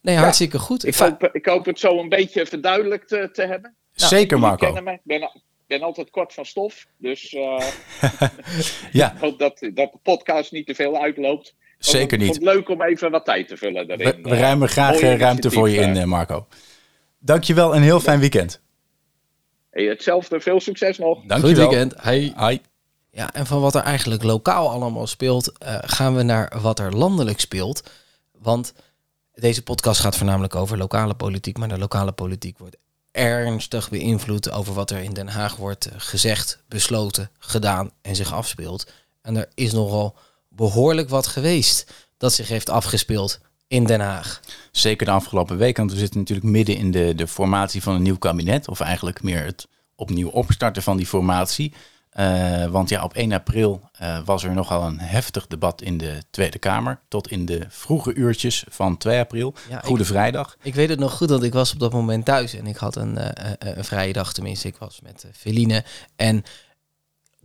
[0.00, 0.86] Nee, hartstikke ja, goed.
[0.86, 3.74] Ik hoop, ik hoop het zo een beetje verduidelijkt uh, te hebben.
[3.94, 4.72] Nou, Zeker, Marco.
[4.72, 4.92] Me.
[4.92, 5.30] Ik ben,
[5.66, 6.86] ben, altijd kort van stof.
[6.96, 7.30] Dus
[8.92, 9.12] ja.
[9.12, 11.54] ik hoop dat, dat de podcast niet te veel uitloopt.
[11.78, 12.34] Zeker niet.
[12.34, 14.22] Het leuk om even wat tijd te vullen daarin.
[14.22, 16.46] We, we ruimen graag ruimte voor je in, Marco.
[17.18, 18.62] Dankjewel en heel fijn weekend.
[19.70, 21.22] Hey, hetzelfde, veel succes nog.
[21.26, 21.64] Dankjewel.
[21.64, 22.02] Goed weekend.
[22.02, 22.32] Hey.
[22.38, 22.58] Hi.
[23.14, 26.96] Ja, en van wat er eigenlijk lokaal allemaal speelt, uh, gaan we naar wat er
[26.96, 27.82] landelijk speelt.
[28.32, 28.72] Want
[29.34, 32.76] deze podcast gaat voornamelijk over lokale politiek, maar de lokale politiek wordt
[33.10, 38.32] ernstig beïnvloed over wat er in Den Haag wordt eh, gezegd, besloten, gedaan en zich
[38.32, 38.86] afspeelt.
[39.22, 40.16] En er is nogal
[40.48, 44.40] behoorlijk wat geweest dat zich heeft afgespeeld in Den Haag.
[44.72, 48.02] Zeker de afgelopen week, want we zitten natuurlijk midden in de, de formatie van een
[48.02, 51.72] nieuw kabinet, of eigenlijk meer het opnieuw opstarten van die formatie.
[52.14, 56.22] Uh, want ja, op 1 april uh, was er nogal een heftig debat in de
[56.30, 57.00] Tweede Kamer.
[57.08, 59.54] Tot in de vroege uurtjes van 2 april.
[59.68, 60.56] Ja, Goede ik, Vrijdag.
[60.62, 62.54] Ik weet het nog goed, want ik was op dat moment thuis.
[62.54, 64.68] En ik had een, uh, een vrije dag, tenminste.
[64.68, 65.84] Ik was met Feline.
[66.16, 66.44] En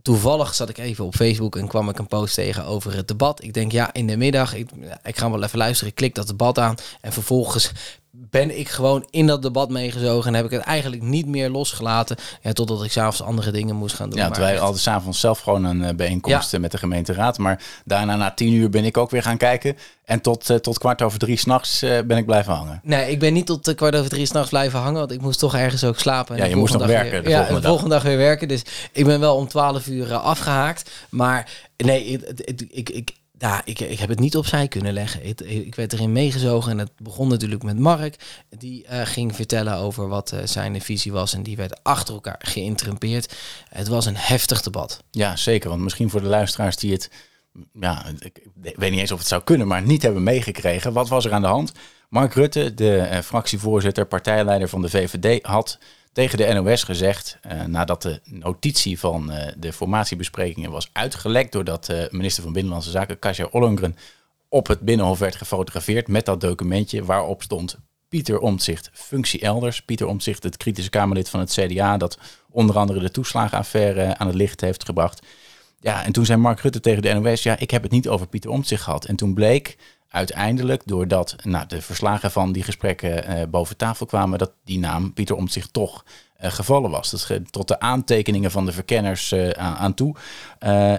[0.02, 3.42] toevallig zat ik even op Facebook en kwam ik een post tegen over het debat.
[3.42, 4.70] Ik denk, ja, in de middag, ik,
[5.02, 5.88] ik ga wel even luisteren.
[5.88, 6.74] Ik klik dat debat aan.
[7.00, 7.72] En vervolgens
[8.12, 12.16] ben ik gewoon in dat debat meegezogen en heb ik het eigenlijk niet meer losgelaten.
[12.42, 14.18] Ja, totdat ik s'avonds andere dingen moest gaan doen.
[14.18, 17.38] Ja, terwijl hadden s'avonds zelf gewoon een uh, bijeenkomst met de gemeenteraad.
[17.38, 19.76] Maar daarna na tien uur ben ik ook weer gaan kijken.
[20.04, 22.80] En tot, uh, tot kwart over drie s'nachts uh, ben ik blijven hangen.
[22.82, 24.98] Nee, ik ben niet tot kwart over drie s'nachts blijven hangen.
[24.98, 26.36] Want ik moest toch ergens ook slapen.
[26.36, 28.48] En ja, je moest nog werken weer, de ja, volgende de volgende dag weer werken.
[28.48, 30.90] Dus ik ben wel om twaalf uur afgehaakt.
[31.08, 33.10] Maar nee, ik, ik, ik,
[33.40, 35.26] ja, ik, ik heb het niet opzij kunnen leggen.
[35.26, 38.44] Ik, ik werd erin meegezogen en het begon natuurlijk met Mark.
[38.48, 42.40] Die uh, ging vertellen over wat uh, zijn visie was en die werd achter elkaar
[42.44, 43.34] geïnterrumpeerd.
[43.68, 45.02] Het was een heftig debat.
[45.10, 45.68] Ja, zeker.
[45.68, 47.10] Want misschien voor de luisteraars die het,
[47.72, 48.06] ja,
[48.62, 50.92] ik weet niet eens of het zou kunnen, maar niet hebben meegekregen.
[50.92, 51.72] Wat was er aan de hand?
[52.08, 55.78] Mark Rutte, de uh, fractievoorzitter, partijleider van de VVD, had
[56.12, 61.88] tegen de NOS gezegd, uh, nadat de notitie van uh, de formatiebesprekingen was uitgelekt, doordat
[61.90, 63.96] uh, minister van Binnenlandse Zaken Kasia Ollongren
[64.48, 69.82] op het Binnenhof werd gefotografeerd met dat documentje waarop stond Pieter Omtzigt, functie elders.
[69.82, 72.18] Pieter Omtzigt, het kritische Kamerlid van het CDA, dat
[72.50, 75.26] onder andere de toeslagenaffaire aan het licht heeft gebracht.
[75.80, 78.26] Ja, en toen zei Mark Rutte tegen de NOS, ja, ik heb het niet over
[78.26, 79.04] Pieter Omtzigt gehad.
[79.04, 79.76] En toen bleek
[80.08, 85.12] uiteindelijk, doordat nou, de verslagen van die gesprekken uh, boven tafel kwamen, dat die naam
[85.12, 86.04] Pieter Omtzigt toch
[86.42, 87.10] uh, gevallen was.
[87.10, 90.14] Dat tot de aantekeningen van de verkenners uh, aan, aan, toe.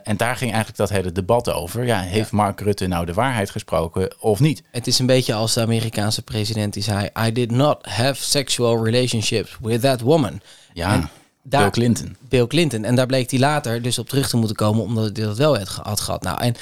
[0.03, 1.85] en daar ging eigenlijk dat hele debat over.
[1.85, 4.63] Ja, heeft Mark Rutte nou de waarheid gesproken of niet?
[4.71, 8.85] Het is een beetje als de Amerikaanse president die zei: I did not have sexual
[8.85, 10.41] relationships with that woman.
[10.73, 10.93] Ja.
[10.93, 11.09] En
[11.43, 12.17] daar, Bill Clinton.
[12.29, 12.83] Bill Clinton.
[12.83, 15.57] En daar bleek hij later dus op terug te moeten komen, omdat hij dat wel
[15.81, 16.23] had gehad.
[16.23, 16.55] Nou, en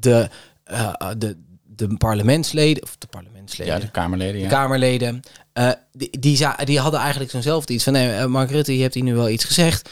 [0.00, 0.28] de,
[1.18, 1.36] de,
[1.66, 4.48] de parlementsleden, of de parlementsleden, ja, de Kamerleden, ja.
[4.48, 5.22] de Kamerleden,
[5.54, 9.02] uh, die, die, die, hadden eigenlijk zo'nzelfde iets van, nee, Mark Rutte, je hebt hier
[9.02, 9.90] nu wel iets gezegd,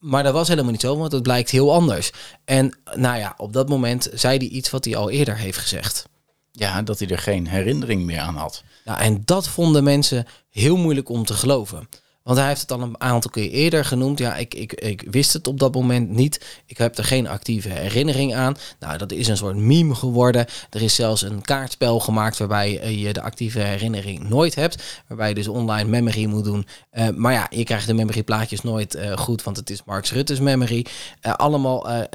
[0.00, 2.10] maar dat was helemaal niet zo, want het blijkt heel anders.
[2.44, 6.08] En nou ja, op dat moment zei hij iets wat hij al eerder heeft gezegd.
[6.52, 8.62] Ja, dat hij er geen herinnering meer aan had.
[8.84, 11.88] Nou, en dat vonden mensen heel moeilijk om te geloven.
[12.28, 14.18] Want hij heeft het al een aantal keer eerder genoemd.
[14.18, 16.62] Ja, ik, ik, ik wist het op dat moment niet.
[16.66, 18.56] Ik heb er geen actieve herinnering aan.
[18.80, 20.46] Nou, dat is een soort meme geworden.
[20.70, 25.02] Er is zelfs een kaartspel gemaakt waarbij je de actieve herinnering nooit hebt.
[25.06, 26.66] Waarbij je dus online memory moet doen.
[26.92, 30.06] Uh, maar ja, je krijgt de memory plaatjes nooit uh, goed, want het is Mark
[30.06, 30.86] Rutte's memory.
[31.20, 32.06] Allemaal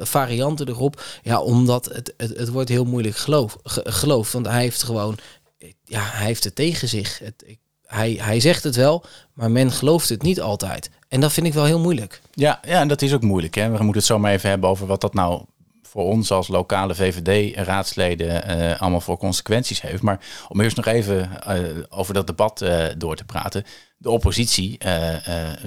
[0.00, 1.04] varianten erop.
[1.22, 4.32] Ja, omdat het, het, het wordt heel moeilijk geloof, geloof.
[4.32, 5.18] Want hij heeft gewoon,
[5.84, 7.18] ja, hij heeft het tegen zich.
[7.18, 7.44] Het,
[7.88, 10.90] hij, hij zegt het wel, maar men gelooft het niet altijd.
[11.08, 12.20] En dat vind ik wel heel moeilijk.
[12.34, 13.54] Ja, ja en dat is ook moeilijk.
[13.54, 13.62] Hè?
[13.62, 15.44] We moeten het zo maar even hebben over wat dat nou
[15.88, 20.02] voor ons als lokale VVD-raadsleden uh, allemaal voor consequenties heeft.
[20.02, 21.58] Maar om eerst nog even uh,
[21.88, 23.64] over dat debat uh, door te praten
[24.00, 24.78] de oppositie,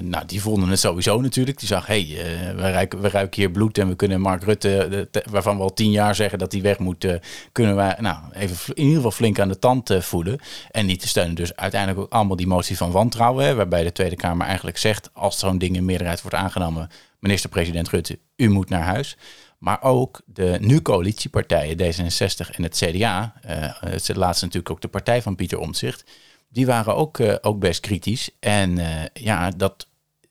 [0.00, 1.58] nou, die vonden het sowieso natuurlijk.
[1.58, 5.08] Die zag, hé, hey, we, ruiken, we ruiken hier bloed en we kunnen Mark Rutte,
[5.30, 7.06] waarvan we al tien jaar zeggen dat hij weg moet,
[7.52, 10.38] kunnen wij nou, even in ieder geval flink aan de tand voelen.
[10.70, 14.16] En die te steunen dus uiteindelijk ook allemaal die motie van wantrouwen, waarbij de Tweede
[14.16, 18.82] Kamer eigenlijk zegt, als zo'n ding in meerderheid wordt aangenomen, minister-president Rutte, u moet naar
[18.82, 19.16] huis.
[19.62, 23.34] Maar ook de nu coalitiepartijen, D66 en het CDA,
[23.80, 26.04] het laatste natuurlijk ook de partij van Pieter Omtzigt,
[26.48, 28.30] die waren ook, uh, ook best kritisch.
[28.40, 29.86] En uh, ja, dat,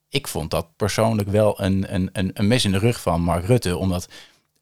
[0.10, 3.78] ik vond dat persoonlijk wel een, een, een mes in de rug van Mark Rutte.
[3.78, 4.08] Omdat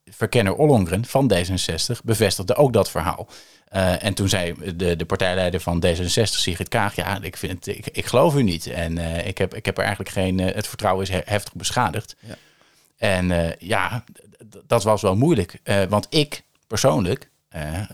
[0.06, 3.28] verkenner Ollongren van D66 bevestigde ook dat verhaal.
[3.72, 7.88] Uh, en toen zei de, de partijleider van D66, Sigrid Kaag, ja, ik, vind, ik,
[7.88, 8.68] ik geloof u niet.
[8.68, 8.98] En
[9.28, 12.16] ik, heb, ik heb er eigenlijk geen, het vertrouwen is heftig beschadigd.
[12.20, 12.36] Ja.
[12.98, 14.04] En ja,
[14.68, 15.62] dat was wel moeilijk.
[15.90, 17.30] want ik persoonlijk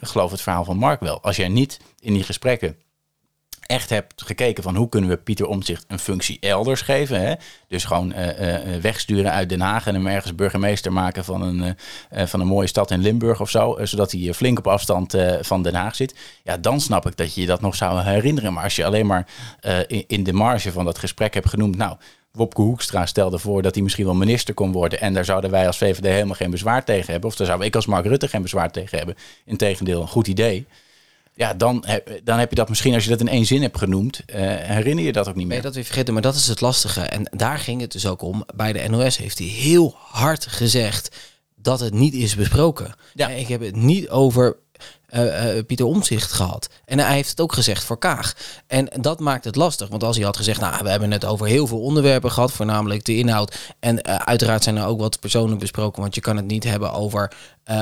[0.01, 1.21] geloof het verhaal van Mark wel.
[1.21, 2.77] Als jij niet in die gesprekken
[3.65, 7.21] echt hebt gekeken van hoe kunnen we Pieter Omtzigt een functie elders geven.
[7.21, 7.33] Hè?
[7.67, 11.77] Dus gewoon uh, wegsturen uit Den Haag en hem ergens burgemeester maken van een,
[12.27, 13.77] van een mooie stad in Limburg of zo.
[13.81, 16.15] zodat hij flink op afstand van Den Haag zit.
[16.43, 18.53] Ja, dan snap ik dat je je dat nog zou herinneren.
[18.53, 19.27] Maar als je alleen maar
[19.87, 21.97] in, in de marge van dat gesprek hebt genoemd, nou,
[22.35, 24.99] Wopke Hoekstra stelde voor dat hij misschien wel minister kon worden.
[24.99, 27.29] En daar zouden wij als VVD helemaal geen bezwaar tegen hebben.
[27.29, 29.15] Of daar zou ik als Mark Rutte geen bezwaar tegen hebben.
[29.45, 30.65] Integendeel, een goed idee.
[31.33, 33.77] Ja, dan heb, dan heb je dat misschien, als je dat in één zin hebt
[33.77, 35.53] genoemd, uh, herinner je dat ook niet meer.
[35.53, 37.01] Nee, dat weer vergeten, maar dat is het lastige.
[37.01, 38.45] En daar ging het dus ook om.
[38.55, 41.15] Bij de NOS heeft hij heel hard gezegd
[41.55, 42.95] dat het niet is besproken.
[43.13, 43.29] Ja.
[43.29, 44.57] Ik heb het niet over
[45.09, 46.69] uh, Pieter Omzicht gehad.
[46.85, 48.33] En hij heeft het ook gezegd voor Kaag.
[48.67, 49.87] En dat maakt het lastig.
[49.87, 53.05] Want als hij had gezegd, nou, we hebben het over heel veel onderwerpen gehad, voornamelijk
[53.05, 53.57] de inhoud.
[53.79, 56.93] En uh, uiteraard zijn er ook wat personen besproken, want je kan het niet hebben
[56.93, 57.33] over,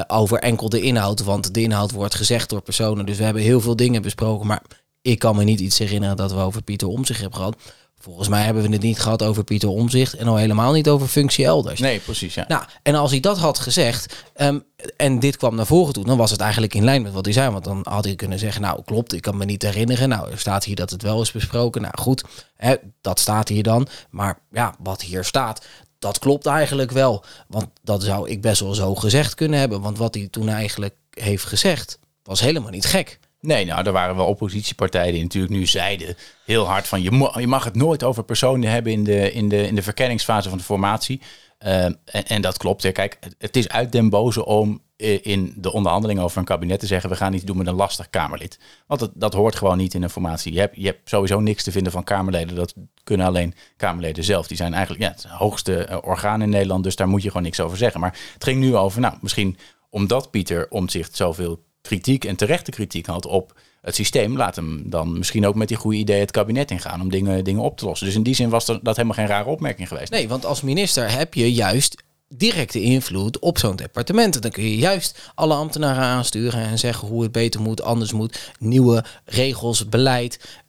[0.07, 1.23] over enkel de inhoud.
[1.23, 3.05] Want de inhoud wordt gezegd door personen.
[3.05, 4.47] Dus we hebben heel veel dingen besproken.
[4.47, 4.61] Maar
[5.01, 7.55] ik kan me niet iets herinneren dat we over Pieter Omzicht hebben gehad.
[8.03, 11.07] Volgens mij hebben we het niet gehad over Pieter Omzicht en al helemaal niet over
[11.07, 11.79] functie elders.
[11.79, 12.33] Nee, precies.
[12.33, 12.45] Ja.
[12.47, 14.59] Nou, en als hij dat had gezegd ehm,
[14.97, 17.33] en dit kwam naar voren toe, dan was het eigenlijk in lijn met wat hij
[17.33, 17.49] zei.
[17.49, 20.09] Want dan had hij kunnen zeggen, nou klopt, ik kan me niet herinneren.
[20.09, 21.81] Nou, er staat hier dat het wel is besproken.
[21.81, 22.23] Nou goed,
[22.55, 23.87] hè, dat staat hier dan.
[24.09, 25.65] Maar ja, wat hier staat,
[25.99, 27.23] dat klopt eigenlijk wel.
[27.47, 29.81] Want dat zou ik best wel zo gezegd kunnen hebben.
[29.81, 33.19] Want wat hij toen eigenlijk heeft gezegd, was helemaal niet gek.
[33.43, 36.15] Nee, nou, er waren wel oppositiepartijen die natuurlijk nu zeiden
[36.45, 39.67] heel hard van je, je mag het nooit over personen hebben in de, in de,
[39.67, 41.21] in de verkenningsfase van de formatie.
[41.65, 42.83] Uh, en, en, dat klopt.
[42.83, 42.91] Hè.
[42.91, 44.81] Kijk, het is uit den boze om
[45.21, 48.09] in de onderhandelingen over een kabinet te zeggen: we gaan niet doen met een lastig
[48.09, 48.59] Kamerlid.
[48.87, 50.53] Want dat, dat hoort gewoon niet in een formatie.
[50.53, 52.55] Je hebt, je hebt sowieso niks te vinden van Kamerleden.
[52.55, 52.73] Dat
[53.03, 54.47] kunnen alleen Kamerleden zelf.
[54.47, 56.83] Die zijn eigenlijk ja, het hoogste uh, orgaan in Nederland.
[56.83, 57.99] Dus daar moet je gewoon niks over zeggen.
[57.99, 59.57] Maar het ging nu over, nou, misschien
[59.89, 65.17] omdat Pieter Omtzigt zoveel kritiek en terechte kritiek had op het systeem, laat hem dan
[65.17, 68.07] misschien ook met die goede ideeën het kabinet ingaan om dingen, dingen op te lossen.
[68.07, 70.11] Dus in die zin was dat helemaal geen rare opmerking geweest.
[70.11, 72.03] Nee, want als minister heb je juist
[72.37, 74.41] directe invloed op zo'n departement.
[74.41, 78.51] Dan kun je juist alle ambtenaren aansturen en zeggen hoe het beter moet, anders moet,
[78.59, 80.61] nieuwe regels, beleid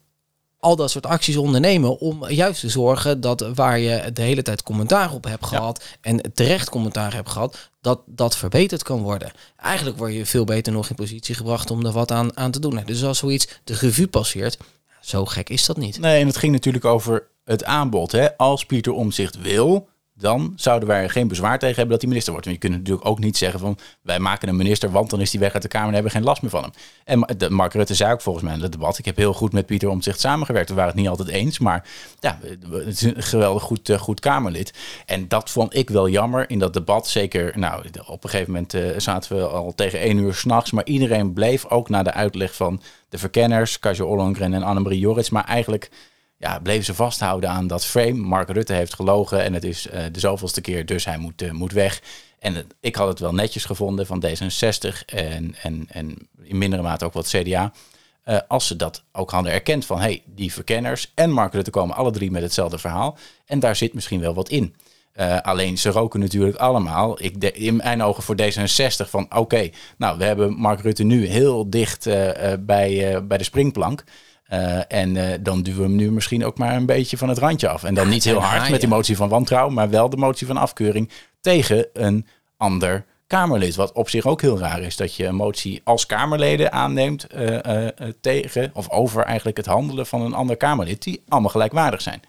[0.65, 4.63] al dat soort acties ondernemen om juist te zorgen dat waar je de hele tijd
[4.63, 9.31] commentaar op hebt gehad en terecht commentaar hebt gehad, dat dat verbeterd kan worden.
[9.57, 12.59] Eigenlijk word je veel beter nog in positie gebracht om er wat aan, aan te
[12.59, 12.81] doen.
[12.85, 14.57] Dus als zoiets de revue passeert,
[15.01, 15.99] zo gek is dat niet.
[15.99, 18.11] Nee, en het ging natuurlijk over het aanbod.
[18.11, 18.37] Hè?
[18.37, 19.87] Als Pieter Omzicht wil,
[20.17, 22.47] dan zouden wij er geen bezwaar tegen hebben dat hij minister wordt.
[22.47, 25.31] Want je kunt natuurlijk ook niet zeggen van wij maken een minister, want dan is
[25.31, 26.71] hij weg uit de Kamer en hebben we geen last meer van
[27.05, 27.25] hem.
[27.25, 29.65] En Mark Rutte zei ook volgens mij in het debat, ik heb heel goed met
[29.65, 30.69] Pieter Omtzigt samengewerkt.
[30.69, 31.87] We waren het niet altijd eens, maar
[32.19, 32.39] ja,
[32.71, 34.73] het is een geweldig goed, uh, goed Kamerlid.
[35.05, 37.07] En dat vond ik wel jammer in dat debat.
[37.07, 40.85] Zeker, nou, op een gegeven moment uh, zaten we al tegen één uur s'nachts, maar
[40.85, 45.45] iedereen bleef ook naar de uitleg van de verkenners, Kajo Ollongren en Annemarie Jorrits, maar
[45.45, 45.89] eigenlijk
[46.45, 48.13] ja, bleven ze vasthouden aan dat frame.
[48.13, 51.51] Mark Rutte heeft gelogen en het is uh, de zoveelste keer, dus hij moet, uh,
[51.51, 52.01] moet weg.
[52.39, 57.05] En ik had het wel netjes gevonden van D66 en, en, en in mindere mate
[57.05, 57.71] ook wat CDA.
[58.23, 61.95] Eh, als ze dat ook hadden erkend van, hey, die verkenners en Mark Rutte komen
[61.95, 63.17] alle drie met hetzelfde verhaal.
[63.45, 64.75] En daar zit misschien wel wat in.
[65.41, 67.23] Alleen ze roken natuurlijk allemaal.
[67.23, 71.25] Ik de, in mijn ogen voor D66 van oké, nou we hebben Mark Rutte nu
[71.25, 72.03] heel dicht
[72.59, 74.03] bij, bij de springplank.
[74.53, 77.37] Uh, en uh, dan duwen we hem nu misschien ook maar een beetje van het
[77.37, 77.83] randje af.
[77.83, 80.57] En dan niet heel hard met die motie van wantrouwen, maar wel de motie van
[80.57, 81.09] afkeuring
[81.41, 82.27] tegen een
[82.57, 83.75] ander Kamerlid.
[83.75, 87.87] Wat op zich ook heel raar is, dat je een motie als Kamerleden aanneemt uh,
[88.21, 92.21] tegen of over eigenlijk het handelen van een ander Kamerlid, die allemaal gelijkwaardig zijn.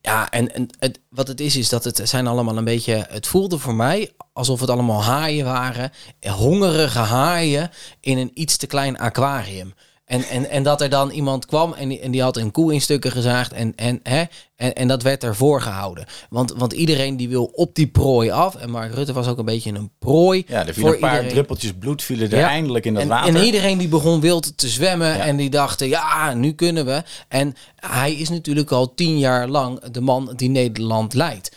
[0.00, 3.06] Ja, en, en het, wat het is, is dat het zijn allemaal een beetje.
[3.08, 5.92] Het voelde voor mij alsof het allemaal haaien waren.
[6.20, 7.70] Hongerige haaien
[8.00, 9.74] in een iets te klein aquarium.
[10.10, 12.72] En, en, en dat er dan iemand kwam en die, en die had een koe
[12.72, 14.22] in stukken gezaagd en, en, hè,
[14.56, 16.06] en, en dat werd ervoor gehouden.
[16.30, 18.54] Want, want iedereen die wil op die prooi af.
[18.54, 20.44] En Mark Rutte was ook een beetje een prooi.
[20.46, 23.34] Ja, er vielen een paar druppeltjes bloed vielen er eindelijk in dat en, water.
[23.34, 27.02] En iedereen die begon wild te zwemmen en die dachten, ja, nu kunnen we.
[27.28, 31.56] En hij is natuurlijk al tien jaar lang de man die Nederland leidt.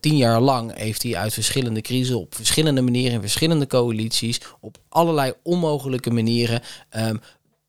[0.00, 4.78] tien jaar lang heeft hij uit verschillende crises op verschillende manieren, in verschillende coalities, op
[4.88, 6.62] allerlei onmogelijke manieren
[6.96, 7.20] um,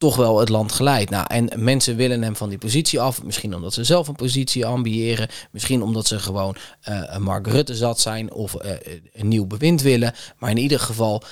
[0.01, 1.09] toch wel het land geleid.
[1.09, 3.23] Nou, en mensen willen hem van die positie af.
[3.23, 5.29] Misschien omdat ze zelf een positie ambiëren.
[5.51, 6.55] Misschien omdat ze gewoon
[6.89, 8.71] uh, Mark Rutte zat zijn of uh,
[9.13, 10.13] een nieuw bewind willen.
[10.37, 11.23] Maar in ieder geval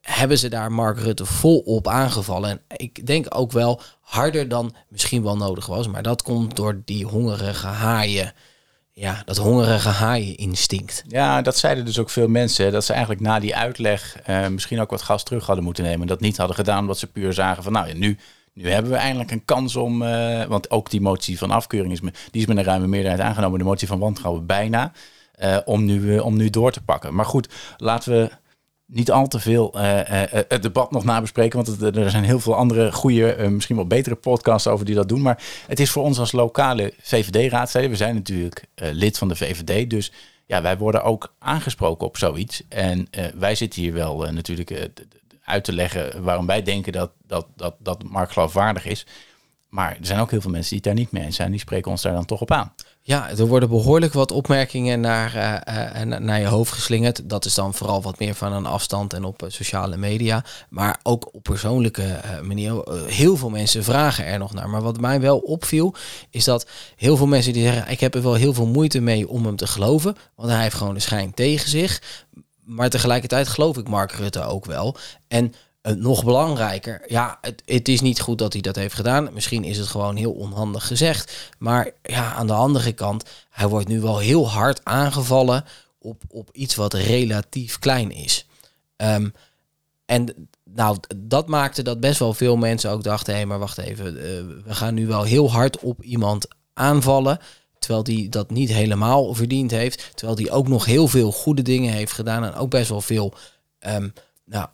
[0.00, 2.50] hebben ze daar Mark Rutte volop aangevallen.
[2.50, 5.88] En ik denk ook wel harder dan misschien wel nodig was.
[5.88, 8.32] Maar dat komt door die hongerige haaien
[8.94, 11.04] ja, dat hongerige haaieninstinct.
[11.08, 12.72] Ja, dat zeiden dus ook veel mensen.
[12.72, 16.06] Dat ze eigenlijk na die uitleg uh, misschien ook wat gas terug hadden moeten nemen.
[16.06, 18.18] Dat niet hadden gedaan omdat ze puur zagen van nou ja, nu,
[18.52, 22.00] nu hebben we eindelijk een kans om, uh, want ook die motie van afkeuring is,
[22.00, 24.92] me, die is met een ruime meerderheid aangenomen, de motie van wantrouwen bijna,
[25.42, 27.14] uh, om, nu, om nu door te pakken.
[27.14, 28.30] Maar goed, laten we
[28.86, 29.70] niet al te veel
[30.48, 34.68] het debat nog nabespreken, want er zijn heel veel andere goede, misschien wel betere podcasts
[34.68, 35.22] over die dat doen.
[35.22, 39.90] Maar het is voor ons als lokale VVD-raadsleden, we zijn natuurlijk lid van de VVD,
[39.90, 40.12] dus
[40.46, 42.62] ja, wij worden ook aangesproken op zoiets.
[42.68, 44.90] En wij zitten hier wel natuurlijk
[45.44, 49.06] uit te leggen waarom wij denken dat, dat, dat, dat Mark geloofwaardig is.
[49.68, 51.50] Maar er zijn ook heel veel mensen die het daar niet mee eens zijn.
[51.50, 52.74] Die spreken ons daar dan toch op aan.
[53.06, 57.28] Ja, er worden behoorlijk wat opmerkingen naar, uh, uh, naar je hoofd geslingerd.
[57.28, 60.44] Dat is dan vooral wat meer van een afstand en op sociale media.
[60.68, 62.82] Maar ook op persoonlijke manier.
[63.06, 64.68] heel veel mensen vragen er nog naar.
[64.68, 65.94] Maar wat mij wel opviel,
[66.30, 67.90] is dat heel veel mensen die zeggen...
[67.90, 70.16] ik heb er wel heel veel moeite mee om hem te geloven.
[70.34, 72.00] Want hij heeft gewoon de schijn tegen zich
[72.64, 74.96] maar tegelijkertijd geloof ik Mark Rutte ook wel.
[75.28, 75.52] En
[75.92, 79.32] nog belangrijker, ja, het, het, is niet goed dat hij dat heeft gedaan.
[79.32, 81.52] Misschien is het gewoon heel onhandig gezegd.
[81.58, 85.64] Maar ja, aan de andere kant, hij wordt nu wel heel hard aangevallen
[85.98, 88.46] op, op iets wat relatief klein is.
[88.96, 89.34] Um,
[90.06, 93.78] en nou, dat maakte dat best wel veel mensen ook dachten: hé, hey, maar wacht
[93.78, 94.22] even, uh,
[94.64, 97.38] we gaan nu wel heel hard op iemand aanvallen.
[97.78, 100.10] Terwijl die dat niet helemaal verdiend heeft.
[100.14, 102.44] Terwijl die ook nog heel veel goede dingen heeft gedaan.
[102.44, 103.34] En ook best wel veel
[103.86, 104.12] um,
[104.44, 104.68] nou,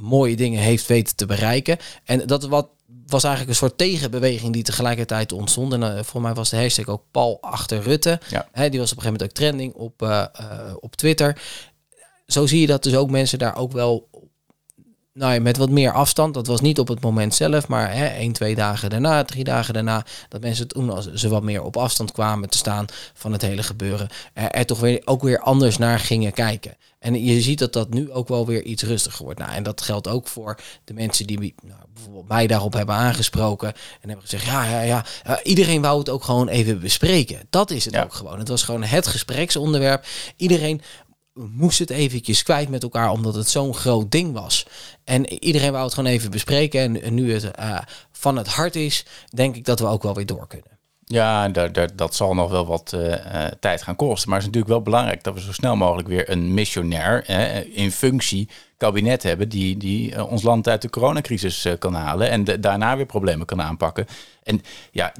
[0.00, 1.76] mooie dingen heeft weten te bereiken.
[2.04, 2.68] En dat wat,
[3.06, 5.72] was eigenlijk een soort tegenbeweging die tegelijkertijd ontstond.
[5.72, 8.20] En uh, voor mij was de hashtag ook Paul achter Rutte.
[8.28, 8.48] Ja.
[8.52, 11.42] He, die was op een gegeven moment ook trending op, uh, uh, op Twitter.
[12.26, 14.08] Zo zie je dat dus ook mensen daar ook wel
[15.12, 16.34] nou ja, met wat meer afstand.
[16.34, 19.74] Dat was niet op het moment zelf, maar hè, één, twee dagen daarna, drie dagen
[19.74, 20.04] daarna.
[20.28, 23.62] Dat mensen toen, als ze wat meer op afstand kwamen te staan van het hele
[23.62, 26.76] gebeuren, er, er toch weer, ook weer anders naar gingen kijken.
[26.98, 29.38] En je ziet dat dat nu ook wel weer iets rustiger wordt.
[29.38, 33.68] Nou, en dat geldt ook voor de mensen die nou, bijvoorbeeld mij daarop hebben aangesproken.
[33.68, 37.46] En hebben gezegd, ja, ja, ja, uh, iedereen wou het ook gewoon even bespreken.
[37.50, 38.38] Dat is het ook gewoon.
[38.38, 40.06] Het was gewoon het gespreksonderwerp.
[40.36, 40.82] Iedereen
[41.34, 44.66] moest het eventjes kwijt met elkaar, omdat het zo'n groot ding was.
[45.04, 47.02] En iedereen wou het gewoon even bespreken.
[47.02, 47.78] En, nu het uh,
[48.12, 49.04] van het hart is,
[49.34, 50.70] denk ik dat we ook wel weer door kunnen.
[51.04, 51.48] Ja,
[51.94, 54.28] dat zal nog wel wat uh, tijd gaan kosten.
[54.28, 57.28] Maar het is natuurlijk wel belangrijk dat we zo snel mogelijk weer een missionair
[57.74, 62.96] in functie kabinet hebben die, die ons land uit de coronacrisis kan halen en daarna
[62.96, 64.06] weer problemen kan aanpakken.
[64.42, 64.60] En
[64.90, 65.12] ja,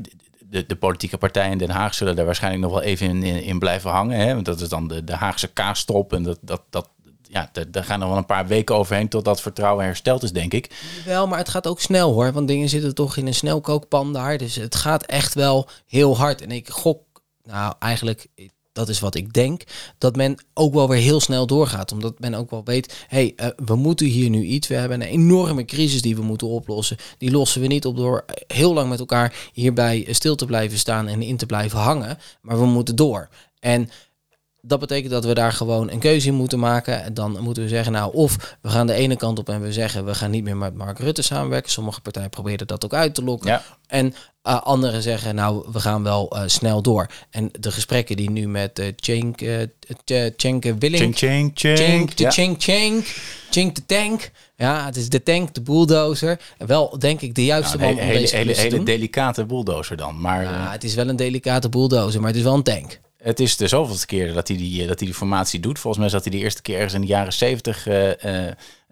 [0.52, 3.90] de, politieke partijen in Den Haag zullen daar waarschijnlijk nog wel even in, in, blijven
[3.90, 4.18] hangen.
[4.18, 4.34] Hè?
[4.34, 6.12] Want dat is dan de, de Haagse kaastop.
[6.12, 6.88] En dat, dat, dat,
[7.22, 10.52] ja, daar gaan er wel een paar weken overheen tot dat vertrouwen hersteld is, denk
[10.52, 10.70] ik.
[11.04, 12.32] Wel, maar het gaat ook snel hoor.
[12.32, 14.38] Want dingen zitten toch in een snelkookpan daar.
[14.38, 16.40] Dus het gaat echt wel heel hard.
[16.40, 17.02] En ik gok,
[17.42, 18.26] nou eigenlijk,
[18.72, 19.62] dat is wat ik denk,
[19.98, 21.92] dat men ook wel weer heel snel doorgaat.
[21.92, 24.68] Omdat men ook wel weet, hé, hey, uh, we moeten hier nu iets.
[24.68, 26.96] We hebben een enorme crisis die we moeten oplossen.
[27.18, 31.08] Die lossen we niet op door heel lang met elkaar hierbij stil te blijven staan
[31.08, 32.18] en in te blijven hangen.
[32.40, 33.28] Maar we moeten door.
[33.60, 33.90] En
[34.64, 37.02] dat betekent dat we daar gewoon een keuze in moeten maken.
[37.02, 39.72] En dan moeten we zeggen, nou, of we gaan de ene kant op en we
[39.72, 41.70] zeggen, we gaan niet meer met Mark Rutte samenwerken.
[41.70, 43.50] Sommige partijen proberen dat ook uit te lokken.
[43.50, 43.62] Ja.
[43.86, 44.14] En
[44.46, 47.06] uh, anderen zeggen, nou, we gaan wel uh, snel door.
[47.30, 49.62] En de gesprekken die nu met uh, Cenk, uh,
[50.36, 51.18] Cenk Willing...
[51.18, 52.16] Cenk, Cenk.
[52.16, 53.06] De Cenk, Cenk.
[53.50, 54.30] Cenk de tank.
[54.56, 56.40] Ja, het is de tank, de bulldozer.
[56.58, 60.20] Wel, denk ik, de juiste nou, man hele, deze hele, hele delicate bulldozer dan.
[60.20, 63.00] Maar, ja, het is wel een delicate bulldozer, maar het is wel een tank.
[63.22, 65.78] Het is de zoveelste keer dat hij die, dat hij die formatie doet.
[65.78, 68.10] Volgens mij zat hij de eerste keer ergens in de jaren zeventig uh,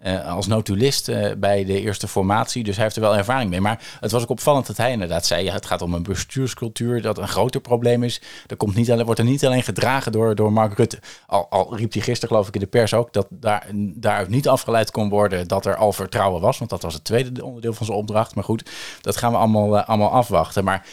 [0.05, 2.63] uh, als notulist bij de eerste formatie.
[2.63, 3.61] Dus hij heeft er wel ervaring mee.
[3.61, 5.43] Maar het was ook opvallend dat hij inderdaad zei...
[5.43, 8.21] Ja, het gaat om een bestuurscultuur dat een groter probleem is.
[8.47, 10.99] Er komt niet alleen, wordt er niet alleen gedragen door, door Mark Rutte.
[11.27, 13.13] Al, al riep hij gisteren geloof ik in de pers ook...
[13.13, 16.57] dat daar, daaruit niet afgeleid kon worden dat er al vertrouwen was.
[16.57, 18.35] Want dat was het tweede onderdeel van zijn opdracht.
[18.35, 18.69] Maar goed,
[19.01, 20.63] dat gaan we allemaal, allemaal afwachten.
[20.63, 20.85] Maar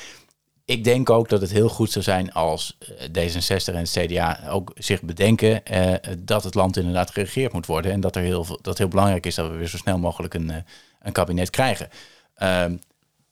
[0.69, 4.49] ik denk ook dat het heel goed zou zijn als eh, D66 en het CDA
[4.51, 7.93] ook zich bedenken uh, dat het land inderdaad geregeerd moet worden.
[7.93, 10.51] En dat, er heel, dat heel belangrijk is dat we weer zo snel mogelijk een,
[10.51, 10.57] uh,
[11.03, 11.89] een kabinet krijgen.
[12.35, 12.77] Ehm,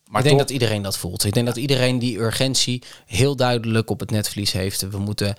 [0.07, 1.25] maar ik denk dat iedereen dat voelt.
[1.25, 4.89] Ik denk dat iedereen die urgentie heel duidelijk op het netvlies heeft.
[4.89, 5.37] We moeten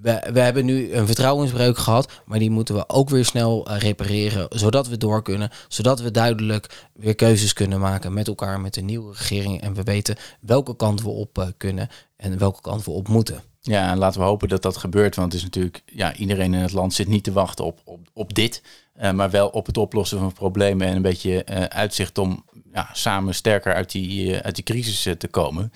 [0.00, 3.78] we, we hebben nu een vertrouwensbreuk gehad, maar die moeten we ook weer snel uh,
[3.78, 8.74] repareren, zodat we door kunnen, zodat we duidelijk weer keuzes kunnen maken met elkaar, met
[8.74, 12.84] de nieuwe regering en we weten welke kant we op uh, kunnen en welke kant
[12.84, 13.42] we op moeten.
[13.60, 16.60] Ja, en laten we hopen dat dat gebeurt, want het is natuurlijk, ja, iedereen in
[16.60, 18.62] het land zit niet te wachten op, op, op dit,
[19.00, 23.34] uh, maar wel op het oplossen van problemen en een beetje uitzicht om ja, samen
[23.34, 25.72] sterker uit die, uit die crisis te komen.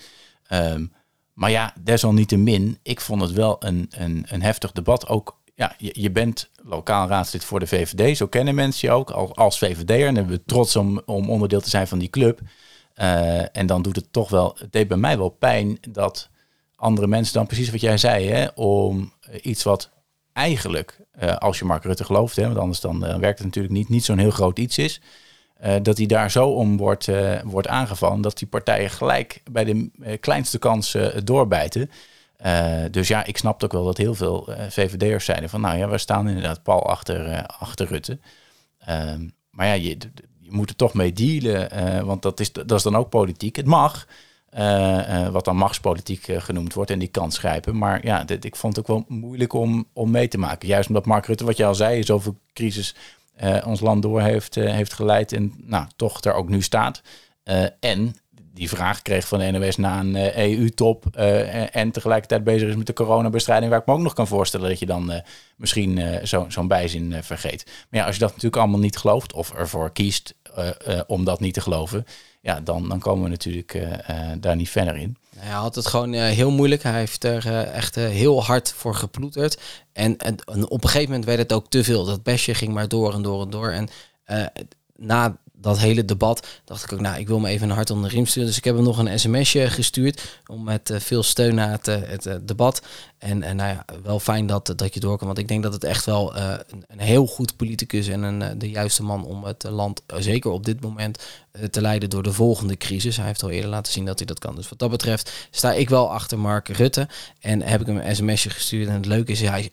[0.51, 0.91] Um,
[1.33, 5.07] maar ja, desalniettemin, ik vond het wel een, een, een heftig debat.
[5.07, 9.31] Ook, ja, je, bent lokaal raadslid voor de VVD, zo kennen mensen je ook als,
[9.35, 10.07] als VVD'er.
[10.07, 12.39] En we trots om, om onderdeel te zijn van die club.
[12.95, 16.29] Uh, en dan doet het toch wel, het deed bij mij wel pijn dat
[16.75, 19.89] andere mensen dan precies wat jij zei, hè, om iets wat
[20.33, 23.73] eigenlijk, uh, als je Mark Rutte gelooft, hè, want anders dan uh, werkt het natuurlijk
[23.73, 25.01] niet, niet zo'n heel groot iets is,
[25.81, 27.09] dat hij daar zo om wordt,
[27.43, 29.89] wordt aangevallen, dat die partijen gelijk bij de
[30.19, 31.89] kleinste kans doorbijten.
[32.91, 35.97] dus ja, ik snap ook wel dat heel veel VVD'ers zeiden van, nou ja, we
[35.97, 38.19] staan inderdaad pal achter, achter Rutte.
[38.79, 39.97] Ehm, maar ja, je,
[40.39, 43.55] je moet er toch mee dealen, want dat is, dat is dan ook politiek.
[43.55, 44.07] Het mag,
[45.31, 47.77] wat dan machtspolitiek genoemd wordt en die kans grijpen.
[47.77, 50.67] Maar ja, ik vond het ook wel moeilijk om, om mee te maken.
[50.67, 52.95] Juist omdat Mark Rutte, wat je al zei, zoveel crisis
[53.65, 57.01] ons land door heeft, heeft geleid en nou, toch er ook nu staat.
[57.79, 58.15] en
[58.53, 62.87] die vraag kreeg van de NOS na een EU-top e en tegelijkertijd bezig is met
[62.87, 65.21] de coronabestrijding, waar ik me ook nog kan voorstellen dat je dan
[65.57, 67.65] misschien uh, zo'n zo bijzin vergeet.
[67.89, 70.35] Maar ja, als je dat natuurlijk allemaal niet gelooft of ervoor kiest
[71.07, 72.05] om dat niet te geloven,
[72.43, 73.79] ja, dan, dan komen we natuurlijk
[74.39, 75.17] daar niet verder in.
[75.37, 76.83] Hij had het gewoon heel moeilijk.
[76.83, 79.61] Hij heeft er echt heel hard voor geploeterd.
[79.93, 80.35] En, en,
[80.69, 82.05] op een gegeven moment werd het ook te veel.
[82.05, 83.71] Dat bestje ging maar door en door en door.
[83.71, 83.89] En
[84.95, 88.09] na dat hele debat dacht ik ook, nou, ik wil me even een hart onder
[88.09, 88.47] de riem sturen.
[88.47, 92.81] Dus ik heb hem nog een sms'je gestuurd om met veel steun naar het, debat.
[93.23, 95.27] En, en nou ja, wel fijn dat, dat je door kan.
[95.27, 98.69] Want ik denk dat het echt wel een, een, heel goed politicus en een, de
[98.69, 101.23] juiste man om het land, zeker op dit moment,
[101.69, 103.17] te leiden door de volgende crisis.
[103.17, 104.55] Hij heeft al eerder laten zien dat hij dat kan.
[104.55, 107.07] Dus wat dat betreft sta ik wel achter Mark Rutte.
[107.39, 108.87] En heb ik hem een sms'je gestuurd.
[108.87, 109.71] En het leuke is, hij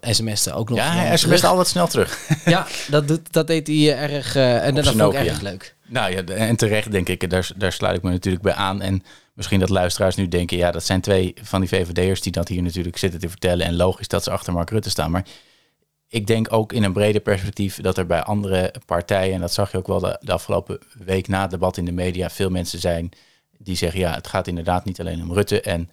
[0.00, 0.78] sms'te ook nog.
[0.78, 2.28] Ja, hij sms'te al wat snel terug.
[2.44, 4.36] ja, dat, doet, dat deed hij erg.
[4.36, 5.74] en dat vond ik erg leuk.
[5.86, 8.82] Nou ja, en terecht denk ik, daar, daar sluit ik me natuurlijk bij aan.
[8.82, 9.02] En
[9.40, 12.62] misschien dat luisteraars nu denken, ja, dat zijn twee van die VVD'ers die dat hier
[12.62, 13.66] natuurlijk zitten te vertellen.
[13.66, 15.10] En logisch dat ze achter Mark Rutte staan.
[15.10, 15.26] Maar
[16.08, 19.72] ik denk ook in een breder perspectief dat er bij andere partijen, en dat zag
[19.72, 23.10] je ook wel de, afgelopen week na het debat in de media, veel mensen zijn
[23.58, 25.60] die zeggen, ja, het gaat inderdaad niet alleen om Rutte.
[25.60, 25.90] En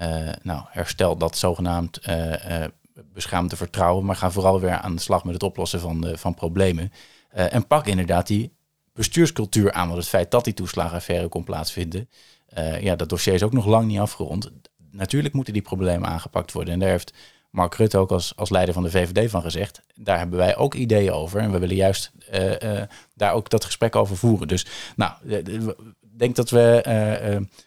[0.00, 2.64] uh, nou, herstel dat zogenaamd uh,
[3.12, 6.92] beschaamde vertrouwen, maar ga vooral weer aan de slag met het oplossen van, van problemen.
[7.30, 8.52] en pak inderdaad die
[8.92, 9.86] bestuurscultuur aan.
[9.86, 12.08] Want het feit dat die toeslagenaffaire kon plaatsvinden,
[12.58, 14.50] uh, ja, dat dossier is ook nog lang niet afgerond.
[14.90, 16.74] Natuurlijk moeten die problemen aangepakt worden.
[16.74, 17.14] En daar heeft
[17.50, 19.82] Mark Rutte ook als, als leider van de VVD van gezegd.
[19.94, 21.40] Daar hebben wij ook ideeën over.
[21.40, 22.82] En we willen juist uh, uh,
[23.14, 24.48] daar ook dat gesprek over voeren.
[24.48, 26.82] Dus nou, ik denk dat we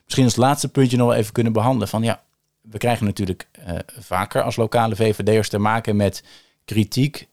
[0.03, 1.87] misschien als laatste puntje nog even kunnen behandelen.
[1.87, 2.23] Van ja,
[2.61, 3.47] we krijgen natuurlijk
[3.99, 6.23] vaker als lokale VVD'ers te maken met
[6.65, 7.27] kritiek.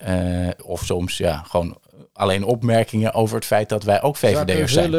[0.63, 1.79] of soms ja, gewoon
[2.17, 4.91] alleen opmerkingen over het feit dat wij ook VVD'ers zijn.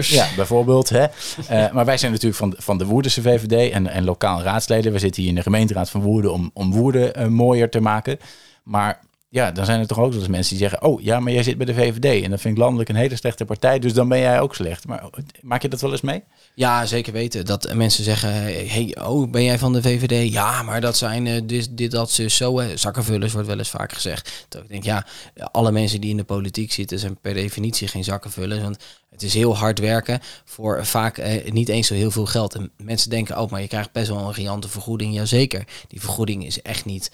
[0.00, 0.88] Ja, bijvoorbeeld.
[0.88, 1.04] Hè.
[1.50, 4.92] Uh, maar wij zijn natuurlijk van, van de Woerdense VVD en, en lokaal raadsleden.
[4.92, 8.18] We zitten hier in de gemeenteraad van Woerden om, om Woerden uh, mooier te maken.
[8.62, 10.88] Maar ja, dan zijn er toch ook wel eens mensen die zeggen...
[10.88, 13.16] oh ja, maar jij zit bij de VVD en dan vind ik landelijk een hele
[13.16, 13.78] slechte partij...
[13.78, 14.86] dus dan ben jij ook slecht.
[14.86, 15.04] Maar
[15.40, 16.22] maak je dat wel eens mee?
[16.54, 17.44] Ja, zeker weten.
[17.44, 18.32] Dat mensen zeggen,
[18.68, 20.32] hey, oh, ben jij van de VVD?
[20.32, 22.62] Ja, maar dat zijn uh, dit, dat, ze zo.
[22.74, 24.46] Zakkenvullers wordt wel eens vaak gezegd.
[24.48, 25.06] Dat ik denk, ja,
[25.50, 26.98] alle mensen die in de politiek zitten...
[26.98, 28.78] zijn per definitie geen zakkenvullers, want...
[29.10, 32.54] Het is heel hard werken voor vaak eh, niet eens zo heel veel geld.
[32.54, 35.14] En mensen denken ook, maar je krijgt best wel een riante vergoeding.
[35.14, 37.10] Jazeker, die vergoeding is echt niet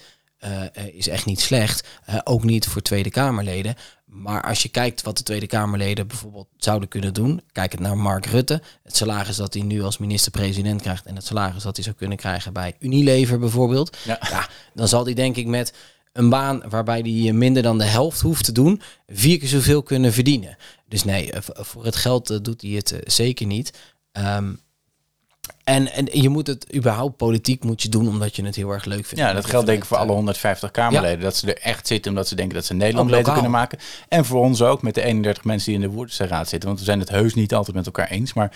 [0.93, 1.87] is echt niet slecht.
[2.09, 3.75] Uh, ook niet voor Tweede Kamerleden.
[4.05, 7.41] Maar als je kijkt wat de Tweede Kamerleden bijvoorbeeld zouden kunnen doen.
[7.51, 8.61] Kijk het naar Mark Rutte.
[8.83, 11.05] Het salaris dat hij nu als minister-president krijgt.
[11.05, 13.97] En het salaris dat hij zou kunnen krijgen bij Unilever bijvoorbeeld.
[14.03, 14.17] Ja.
[14.29, 15.73] ja dan zal hij denk ik met
[16.13, 18.81] een baan waarbij hij minder dan de helft hoeft te doen.
[19.07, 20.57] Vier keer zoveel kunnen verdienen.
[20.87, 23.73] Dus nee, voor het geld doet hij het zeker niet.
[24.11, 24.59] Um,
[25.63, 28.85] en, en je moet het überhaupt politiek moet je doen omdat je het heel erg
[28.85, 29.23] leuk vindt.
[29.23, 31.19] Ja, dat geldt denk ik voor alle 150 Kamerleden.
[31.19, 33.79] Dat ze er echt zitten omdat ze denken dat ze Nederland beter kunnen maken.
[34.07, 36.69] En voor ons ook met de 31 mensen die in de Woerdense zitten.
[36.69, 38.33] Want we zijn het heus niet altijd met elkaar eens.
[38.33, 38.51] Maar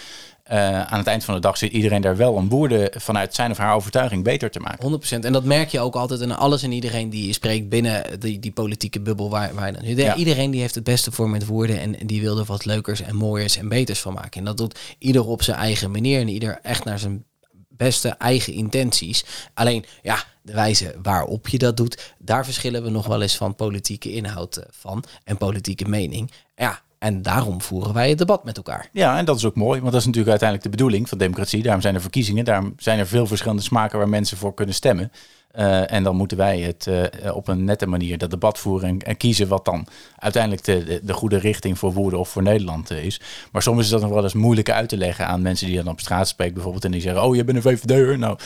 [0.51, 3.51] uh, aan het eind van de dag zit iedereen daar wel om woorden vanuit zijn
[3.51, 5.01] of haar overtuiging beter te maken.
[5.01, 5.19] 100%.
[5.19, 8.51] En dat merk je ook altijd in alles en iedereen die spreekt binnen die, die
[8.51, 9.95] politieke bubbel waar, waar dan.
[9.95, 10.15] Ja.
[10.15, 13.15] Iedereen die heeft het beste voor met woorden en, die wil er wat leukers en
[13.15, 14.39] mooiers en beters van maken.
[14.39, 17.25] En dat doet ieder op zijn eigen manier en ieder echt naar zijn
[17.67, 19.25] beste eigen intenties.
[19.53, 23.55] Alleen ja, de wijze waarop je dat doet, daar verschillen we nog wel eens van
[23.55, 26.31] politieke inhoud eh, van en politieke mening.
[26.55, 28.89] Ja, en daarom voeren wij het debat met elkaar.
[28.91, 31.63] Ja, en dat is ook mooi, want dat is natuurlijk uiteindelijk de bedoeling van democratie.
[31.63, 35.11] Daarom zijn er verkiezingen, daarom zijn er veel verschillende smaken waar mensen voor kunnen stemmen.
[35.57, 38.99] Uh, en dan moeten wij het uh, op een nette manier dat debat voeren en,
[38.99, 42.91] en kiezen wat dan uiteindelijk de, de, de, goede richting voor Woerden of voor Nederland
[42.91, 43.21] uh, is.
[43.51, 45.87] Maar soms is dat nog wel eens moeilijk uit te leggen aan mensen die dan
[45.87, 48.17] op straat spreken bijvoorbeeld en die zeggen, oh je bent een VVD'er.
[48.17, 48.37] Nou,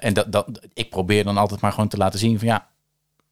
[0.00, 2.66] en dat, dat, ik probeer dan altijd maar gewoon te laten zien van ja,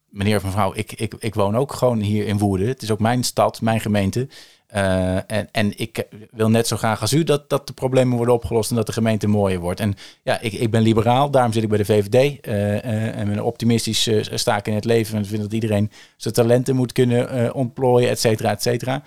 [0.09, 2.67] meneer of mevrouw, ik, ik, ik woon ook gewoon hier in Woerden.
[2.67, 4.27] Het is ook mijn stad, mijn gemeente.
[4.75, 8.35] Uh, en, en ik wil net zo graag als u dat, dat de problemen worden
[8.35, 9.79] opgelost en dat de gemeente mooier wordt.
[9.79, 12.47] En ja, ik, ik ben liberaal, daarom zit ik bij de VVD.
[12.47, 16.33] Uh, uh, en ben optimistisch sta ik in het leven en vind dat iedereen zijn
[16.33, 19.03] talenten moet kunnen ontplooien, et cetera, et cetera.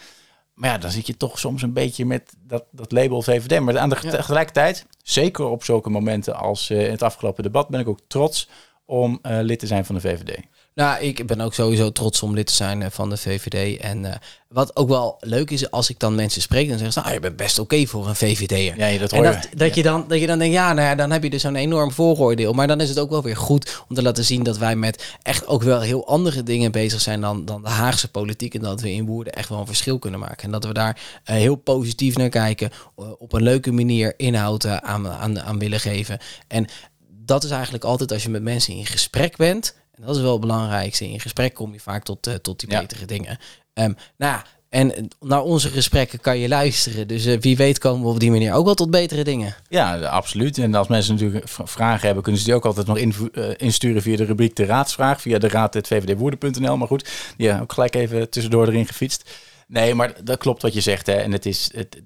[0.54, 3.60] Maar ja, dan zit je toch soms een beetje met dat, dat label VVD.
[3.60, 7.88] Maar aan de tegelijkertijd, zeker op zulke momenten als in het afgelopen debat, ben ik
[7.88, 8.48] ook trots
[8.84, 10.38] om lid te zijn van de VVD.
[10.78, 13.80] Nou, ik ben ook sowieso trots om lid te zijn eh, van de VVD.
[13.80, 14.12] En uh,
[14.48, 17.20] wat ook wel leuk is, als ik dan mensen spreek, dan zeggen ze, nou, je
[17.20, 18.78] bent best oké voor een VVD'er.
[18.78, 20.94] Ja, dat hoor en dat, dat, je dan, dat je dan denkt, ja, nou ja,
[20.94, 22.52] dan heb je dus zo'n enorm vooroordeel.
[22.52, 25.16] Maar dan is het ook wel weer goed om te laten zien dat wij met
[25.22, 28.54] echt ook wel heel andere dingen bezig zijn dan, dan de Haagse politiek.
[28.54, 30.44] En dat we in woorden echt wel een verschil kunnen maken.
[30.44, 32.70] En dat we daar uh, heel positief naar kijken,
[33.18, 36.18] op een leuke manier inhoud aan, aan, aan willen geven.
[36.48, 36.66] En
[37.08, 40.32] dat is eigenlijk altijd als je met mensen in gesprek bent en dat is wel
[40.32, 41.08] het belangrijkste.
[41.08, 43.38] In gesprek kom je vaak tot, uh, tot die betere dingen.
[43.74, 47.08] Um, nou ja, en naar onze gesprekken kan je luisteren.
[47.08, 49.54] Dus uh, wie weet komen we op die manier ook wel tot betere dingen.
[49.68, 50.58] Ja, absoluut.
[50.58, 54.02] En als mensen natuurlijk vragen hebben, kunnen ze die ook altijd nog in, uh, insturen
[54.02, 55.20] via de rubriek de raadsvraag.
[55.20, 56.76] Via de raad.vvdwoorden.nl.
[56.76, 59.30] Maar goed, ja, ook gelijk even tussendoor erin gefietst.
[59.66, 61.06] Nee, maar dat klopt wat je zegt.
[61.06, 61.12] Hè.
[61.12, 62.02] En het, is, het,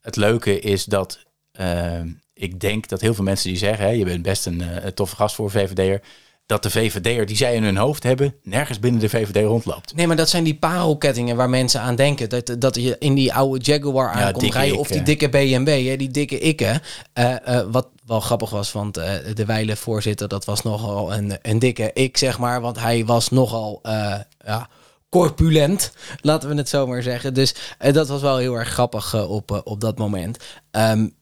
[0.00, 1.18] het leuke is dat
[1.60, 2.00] uh,
[2.34, 3.84] ik denk dat heel veel mensen die zeggen...
[3.84, 6.00] Hè, je bent best een, een toffe gast voor VVD'er
[6.46, 9.94] dat de VVD'er die zij in hun hoofd hebben, nergens binnen de VVD rondloopt.
[9.94, 12.28] Nee, maar dat zijn die parelkettingen waar mensen aan denken.
[12.28, 15.96] Dat, dat je in die oude Jaguar aankomt ja, rijden of die dikke BMW, hè,
[15.96, 16.80] die dikke ikke.
[17.14, 21.38] Uh, uh, wat wel grappig was, want uh, de wijle voorzitter, dat was nogal een,
[21.42, 22.60] een dikke ik, zeg maar.
[22.60, 23.80] Want hij was nogal,
[24.44, 24.68] ja
[25.08, 27.34] corpulent, laten we het zo maar zeggen.
[27.34, 30.38] Dus dat was wel heel erg grappig op, op dat moment.
[30.70, 31.15] Um,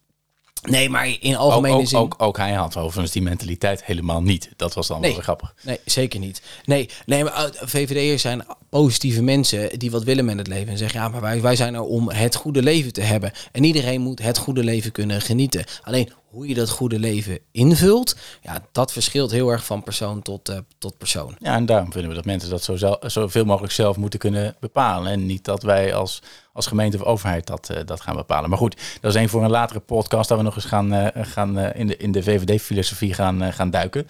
[0.70, 1.98] Nee, maar in algemene ook, zin...
[1.98, 4.50] Ook, ook, hij had overigens die mentaliteit helemaal niet.
[4.56, 5.54] Dat was dan nee, wel grappig.
[5.62, 6.42] Nee, zeker niet.
[6.64, 10.68] Nee, nee maar uh, VVD'ers zijn positieve mensen die wat willen met het leven.
[10.68, 13.32] En zeggen, ja, maar wij, wij zijn er om het goede leven te hebben.
[13.52, 15.64] En iedereen moet het goede leven kunnen genieten.
[15.82, 20.50] Alleen, hoe je dat goede leven invult, ja, dat verschilt heel erg van persoon tot,
[20.50, 21.36] uh, tot persoon.
[21.38, 25.12] Ja, en daarom vinden we dat mensen dat zo zoveel mogelijk zelf moeten kunnen bepalen.
[25.12, 26.22] En niet dat wij als,
[26.54, 28.48] als gemeente of overheid dat, uh, dat gaan bepalen.
[28.48, 31.06] Maar goed, dat is een voor een latere podcast dat we nog eens gaan, uh,
[31.12, 34.06] gaan in de, in de VVD-filosofie gaan, gaan duiken.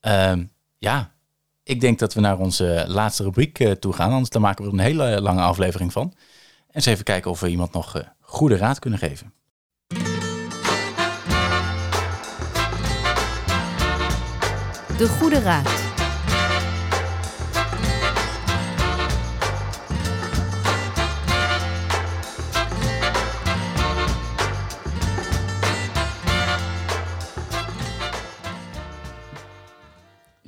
[0.00, 0.44] Ehm,
[0.78, 1.12] ja,
[1.62, 4.10] ik denk dat we naar onze laatste rubriek toe gaan.
[4.10, 6.12] Anders dan maken we een hele lange aflevering van.
[6.66, 9.32] En eens even kijken of we iemand nog goede raad kunnen geven.
[14.96, 15.85] De Goede Raad.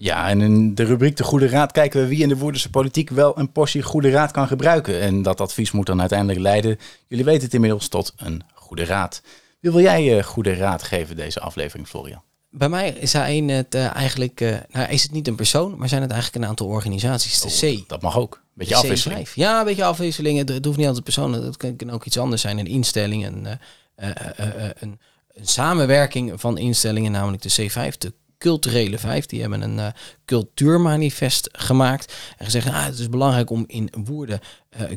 [0.01, 3.11] Ja, en in de rubriek De Goede Raad kijken we wie in de Woerdense politiek
[3.11, 5.01] wel een portie goede raad kan gebruiken.
[5.01, 9.23] En dat advies moet dan uiteindelijk leiden, jullie weten het inmiddels, tot een goede raad.
[9.61, 12.23] Wie wil jij je goede raad geven deze aflevering, Florian?
[12.51, 15.89] Bij mij is hij het uh, eigenlijk, uh, nou is het niet een persoon, maar
[15.89, 17.41] zijn het eigenlijk een aantal organisaties.
[17.41, 17.89] De oh, C.
[17.89, 18.43] Dat mag ook.
[18.55, 19.29] Beetje de afwisseling.
[19.29, 19.33] C5.
[19.35, 20.39] Ja, een beetje afwisseling.
[20.39, 21.43] Het, het, hoeft niet altijd personen.
[21.43, 22.59] Dat kan, kan, ook iets anders zijn.
[22.59, 25.01] Een instelling, een, uh, een,
[25.35, 29.27] een, samenwerking van instellingen, namelijk de C5, de culturele vijf.
[29.27, 29.93] Die hebben een
[30.25, 34.41] cultuurmanifest gemaakt en gezegd, ah, het is belangrijk om in woorden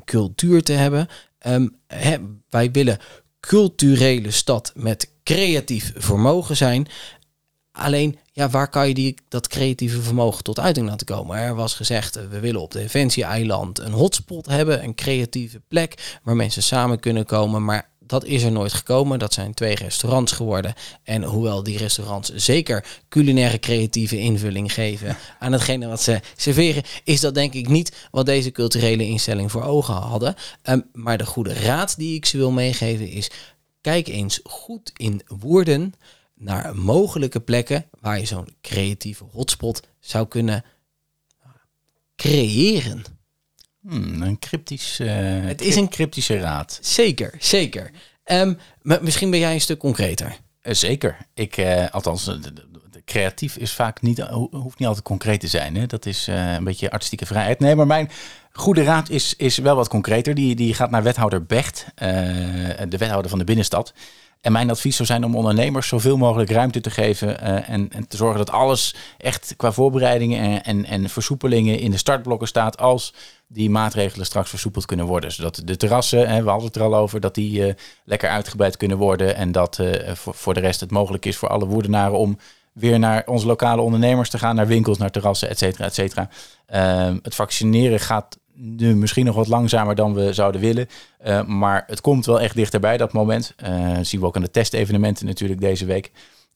[0.06, 1.08] cultuur te hebben.
[1.48, 1.76] Um,
[2.50, 3.00] wij willen
[3.40, 6.88] culturele stad met creatief vermogen zijn.
[7.72, 11.38] Alleen, ja, waar kan je die, dat creatieve vermogen tot uiting laten komen?
[11.38, 16.20] Er was gezegd, eh, we willen op de Defensie-eiland een hotspot hebben, een creatieve plek
[16.24, 17.64] waar mensen samen kunnen komen.
[17.64, 19.20] Maar dat is er nooit gekomen.
[19.20, 20.74] Dat zijn twee restaurants geworden.
[21.04, 27.20] En hoewel die restaurants zeker culinaire creatieve invulling geven aan hetgene wat ze serveren, is
[27.20, 30.36] dat denk ik niet wat deze culturele instelling voor ogen hadden.
[30.64, 33.30] Um, maar de goede raad die ik ze wil meegeven is:
[33.82, 35.94] kijk eens goed in woorden
[36.34, 40.66] naar mogelijke plekken waar je zo'n creatieve hotspot zou kunnen
[42.16, 43.04] creëren.
[43.88, 45.10] Hmm, een cryptisch, uh,
[45.42, 46.80] het is een cryptische raad.
[46.82, 47.92] Zeker, zeker.
[48.26, 50.38] Um, misschien ben jij een stuk concreter.
[50.64, 51.18] Uh, zeker.
[51.34, 52.54] Ik, uh, althans, de, de,
[52.92, 54.20] de, creatief is vaak niet,
[54.52, 55.76] hoeft niet altijd concreet te zijn.
[55.76, 55.86] Hè?
[55.86, 57.60] Dat is een beetje artistieke vrijheid.
[57.60, 58.10] Nee, maar mijn
[58.52, 60.36] goede raad is, is wel wat concreter.
[60.36, 63.94] Die, die gaat naar wethouder Becht, de wethouder van de binnenstad.
[64.42, 68.08] En mijn advies zou zijn om ondernemers zoveel mogelijk ruimte te geven uh, en, en,
[68.08, 72.78] te zorgen dat alles echt qua voorbereidingen en, en, en, versoepelingen in de startblokken staat
[72.78, 73.14] als
[73.54, 75.32] die maatregelen straks versoepeld kunnen worden.
[75.32, 77.74] Zodat de terrassen, hè, we hadden het er al over, dat die uh,
[78.06, 81.50] lekker uitgebreid kunnen worden en dat uh, voor, voor de rest het mogelijk is voor
[81.50, 82.38] alle woordenaren om
[82.74, 86.30] weer naar onze lokale ondernemers te gaan, naar winkels, naar terrassen, et cetera, et cetera.
[86.66, 90.88] Ehm, het vaccineren gaat nu misschien nog wat langzamer dan we zouden willen.
[91.48, 93.56] maar het komt wel echt dichterbij, dat moment.
[94.02, 96.12] zien we ook aan de testevenementen natuurlijk deze week.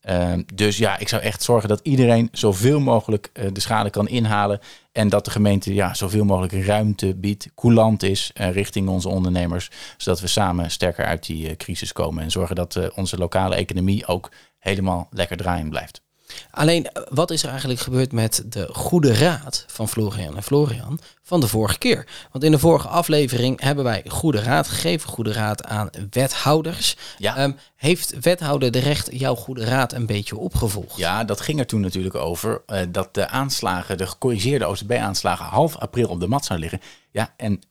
[0.05, 4.07] Ehm, dus ja, ik zou echt zorgen dat iedereen zoveel mogelijk uh, de schade kan
[4.07, 4.59] inhalen.
[4.91, 9.71] En dat de gemeente ja, zoveel mogelijk ruimte biedt, coulant is uh, richting onze ondernemers.
[9.97, 12.23] Zodat we samen sterker uit die uh, crisis komen.
[12.23, 16.04] En zorgen dat onze lokale economie ook helemaal lekker draaien blijft.
[16.51, 21.39] Alleen, wat is er eigenlijk gebeurd met de goede raad van Florian en Florian van
[21.39, 22.07] de vorige keer?
[22.31, 26.97] Want in de vorige aflevering hebben wij goede raad gegeven, goede raad aan wethouders.
[27.17, 27.38] Ja.
[27.38, 30.97] Ehm, heeft wethouder de recht jouw goede raad een beetje opgevolgd?
[30.97, 35.77] Ja, dat ging er toen natuurlijk over uh, dat de aanslagen, de gecorrigeerde OCB-aanslagen, half
[35.77, 36.89] april op de mat zouden liggen.
[37.11, 37.61] Ja, en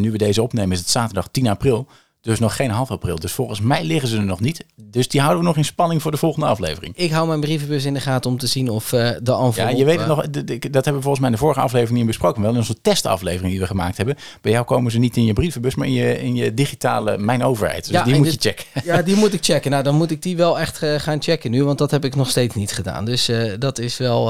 [0.00, 1.88] nu we deze opnemen is het zaterdag 10 april.
[2.24, 3.18] Dus nog geen half april.
[3.18, 4.64] Dus volgens mij liggen ze er nog niet.
[4.76, 6.96] Dus die houden we nog in spanning voor de volgende aflevering.
[6.96, 9.54] Ik hou mijn brievenbus in de gaten om te zien of uh, de envelop...
[9.54, 10.30] Ja, je weet het nog.
[10.30, 12.42] Dat hebben we volgens mij in de vorige aflevering niet besproken.
[12.42, 14.16] Wel in onze testaflevering die we gemaakt hebben.
[14.40, 17.42] Bij jou komen ze niet in je brievenbus, maar in je, in je digitale Mijn
[17.42, 17.84] Overheid.
[17.84, 18.64] Dus ja, die moet je checken.
[18.84, 19.70] Ja, die moet ik checken.
[19.70, 21.64] Nou, dan moet ik die wel echt uh, gaan checken nu.
[21.64, 23.04] Want dat heb ik nog steeds niet gedaan.
[23.04, 24.24] Dus uh, dat is wel...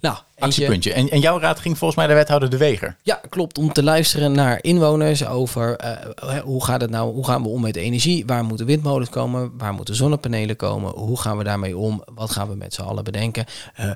[0.00, 0.92] nou, Actiepuntje.
[0.92, 2.96] En, en jouw raad ging volgens mij de wethouder De Weger.
[3.02, 3.58] Ja, klopt.
[3.58, 7.60] Om te luisteren naar inwoners over uh, hoe gaat het nou, hoe gaan we om
[7.60, 8.26] met energie?
[8.26, 9.52] Waar moeten windmolens komen?
[9.58, 10.92] Waar moeten zonnepanelen komen?
[10.92, 12.02] Hoe gaan we daarmee om?
[12.14, 13.44] Wat gaan we met z'n allen bedenken?
[13.80, 13.90] Uh,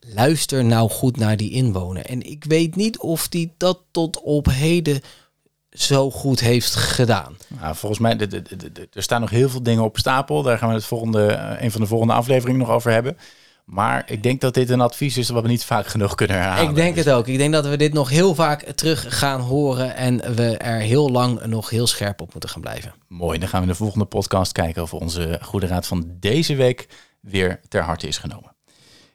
[0.00, 2.04] luister nou goed naar die inwoner.
[2.04, 5.00] En ik weet niet of die dat tot op heden
[5.70, 7.36] zo goed heeft gedaan.
[7.60, 8.16] Nou, volgens mij,
[8.92, 10.42] er staan nog heel veel dingen op stapel.
[10.42, 13.16] Daar gaan we het volgende, een van de volgende afleveringen nog over hebben.
[13.70, 16.68] Maar ik denk dat dit een advies is wat we niet vaak genoeg kunnen herhalen.
[16.68, 17.26] Ik denk het ook.
[17.26, 19.94] Ik denk dat we dit nog heel vaak terug gaan horen.
[19.94, 22.94] En we er heel lang nog heel scherp op moeten gaan blijven.
[23.08, 23.38] Mooi.
[23.38, 26.88] Dan gaan we in de volgende podcast kijken of onze goede raad van deze week
[27.20, 28.56] weer ter harte is genomen.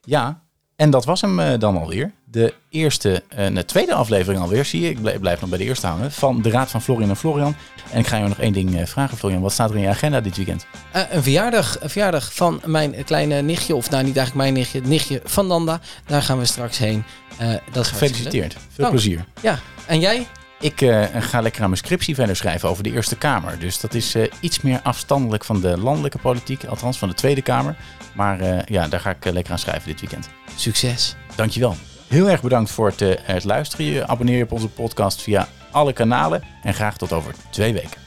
[0.02, 0.44] Ja,
[0.76, 2.12] en dat was hem uh, dan alweer.
[2.24, 4.90] De eerste en uh, de tweede aflevering alweer, zie je.
[4.90, 6.12] Ik blijf, nog bij de eerste hangen.
[6.12, 7.56] Van de Raad van Florian en Florian.
[7.92, 9.42] En ik ga je nog één ding uh, vragen, Florian.
[9.42, 10.66] Wat staat er in je agenda dit weekend?
[10.96, 13.76] Uh, een, verjaardag, een verjaardag van mijn kleine nichtje.
[13.76, 14.80] Of nou, niet eigenlijk mijn nichtje.
[14.80, 15.80] Het nichtje van Nanda.
[16.06, 17.04] Daar gaan we straks heen.
[17.72, 18.56] dat Gefeliciteerd.
[18.70, 19.26] Veel plezier.
[19.42, 20.28] Ja, en jij?
[20.60, 20.80] Ik
[21.20, 23.60] ga lekker aan mijn scriptie verder schrijven over de Eerste Kamer.
[23.60, 26.66] Dus dat is iets meer afstandelijk van de landelijke politiek.
[26.66, 27.76] Althans, van de Tweede Kamer.
[28.14, 30.30] Maar ja, daar ga ik lekker aan schrijven dit weekend.
[30.56, 31.16] Succes.
[31.36, 31.76] Dankjewel.
[32.08, 33.86] Heel erg bedankt voor het, het luisteren.
[33.86, 36.44] Je abonneer je op onze podcast via alle kanalen.
[36.64, 38.05] En graag tot over twee weken.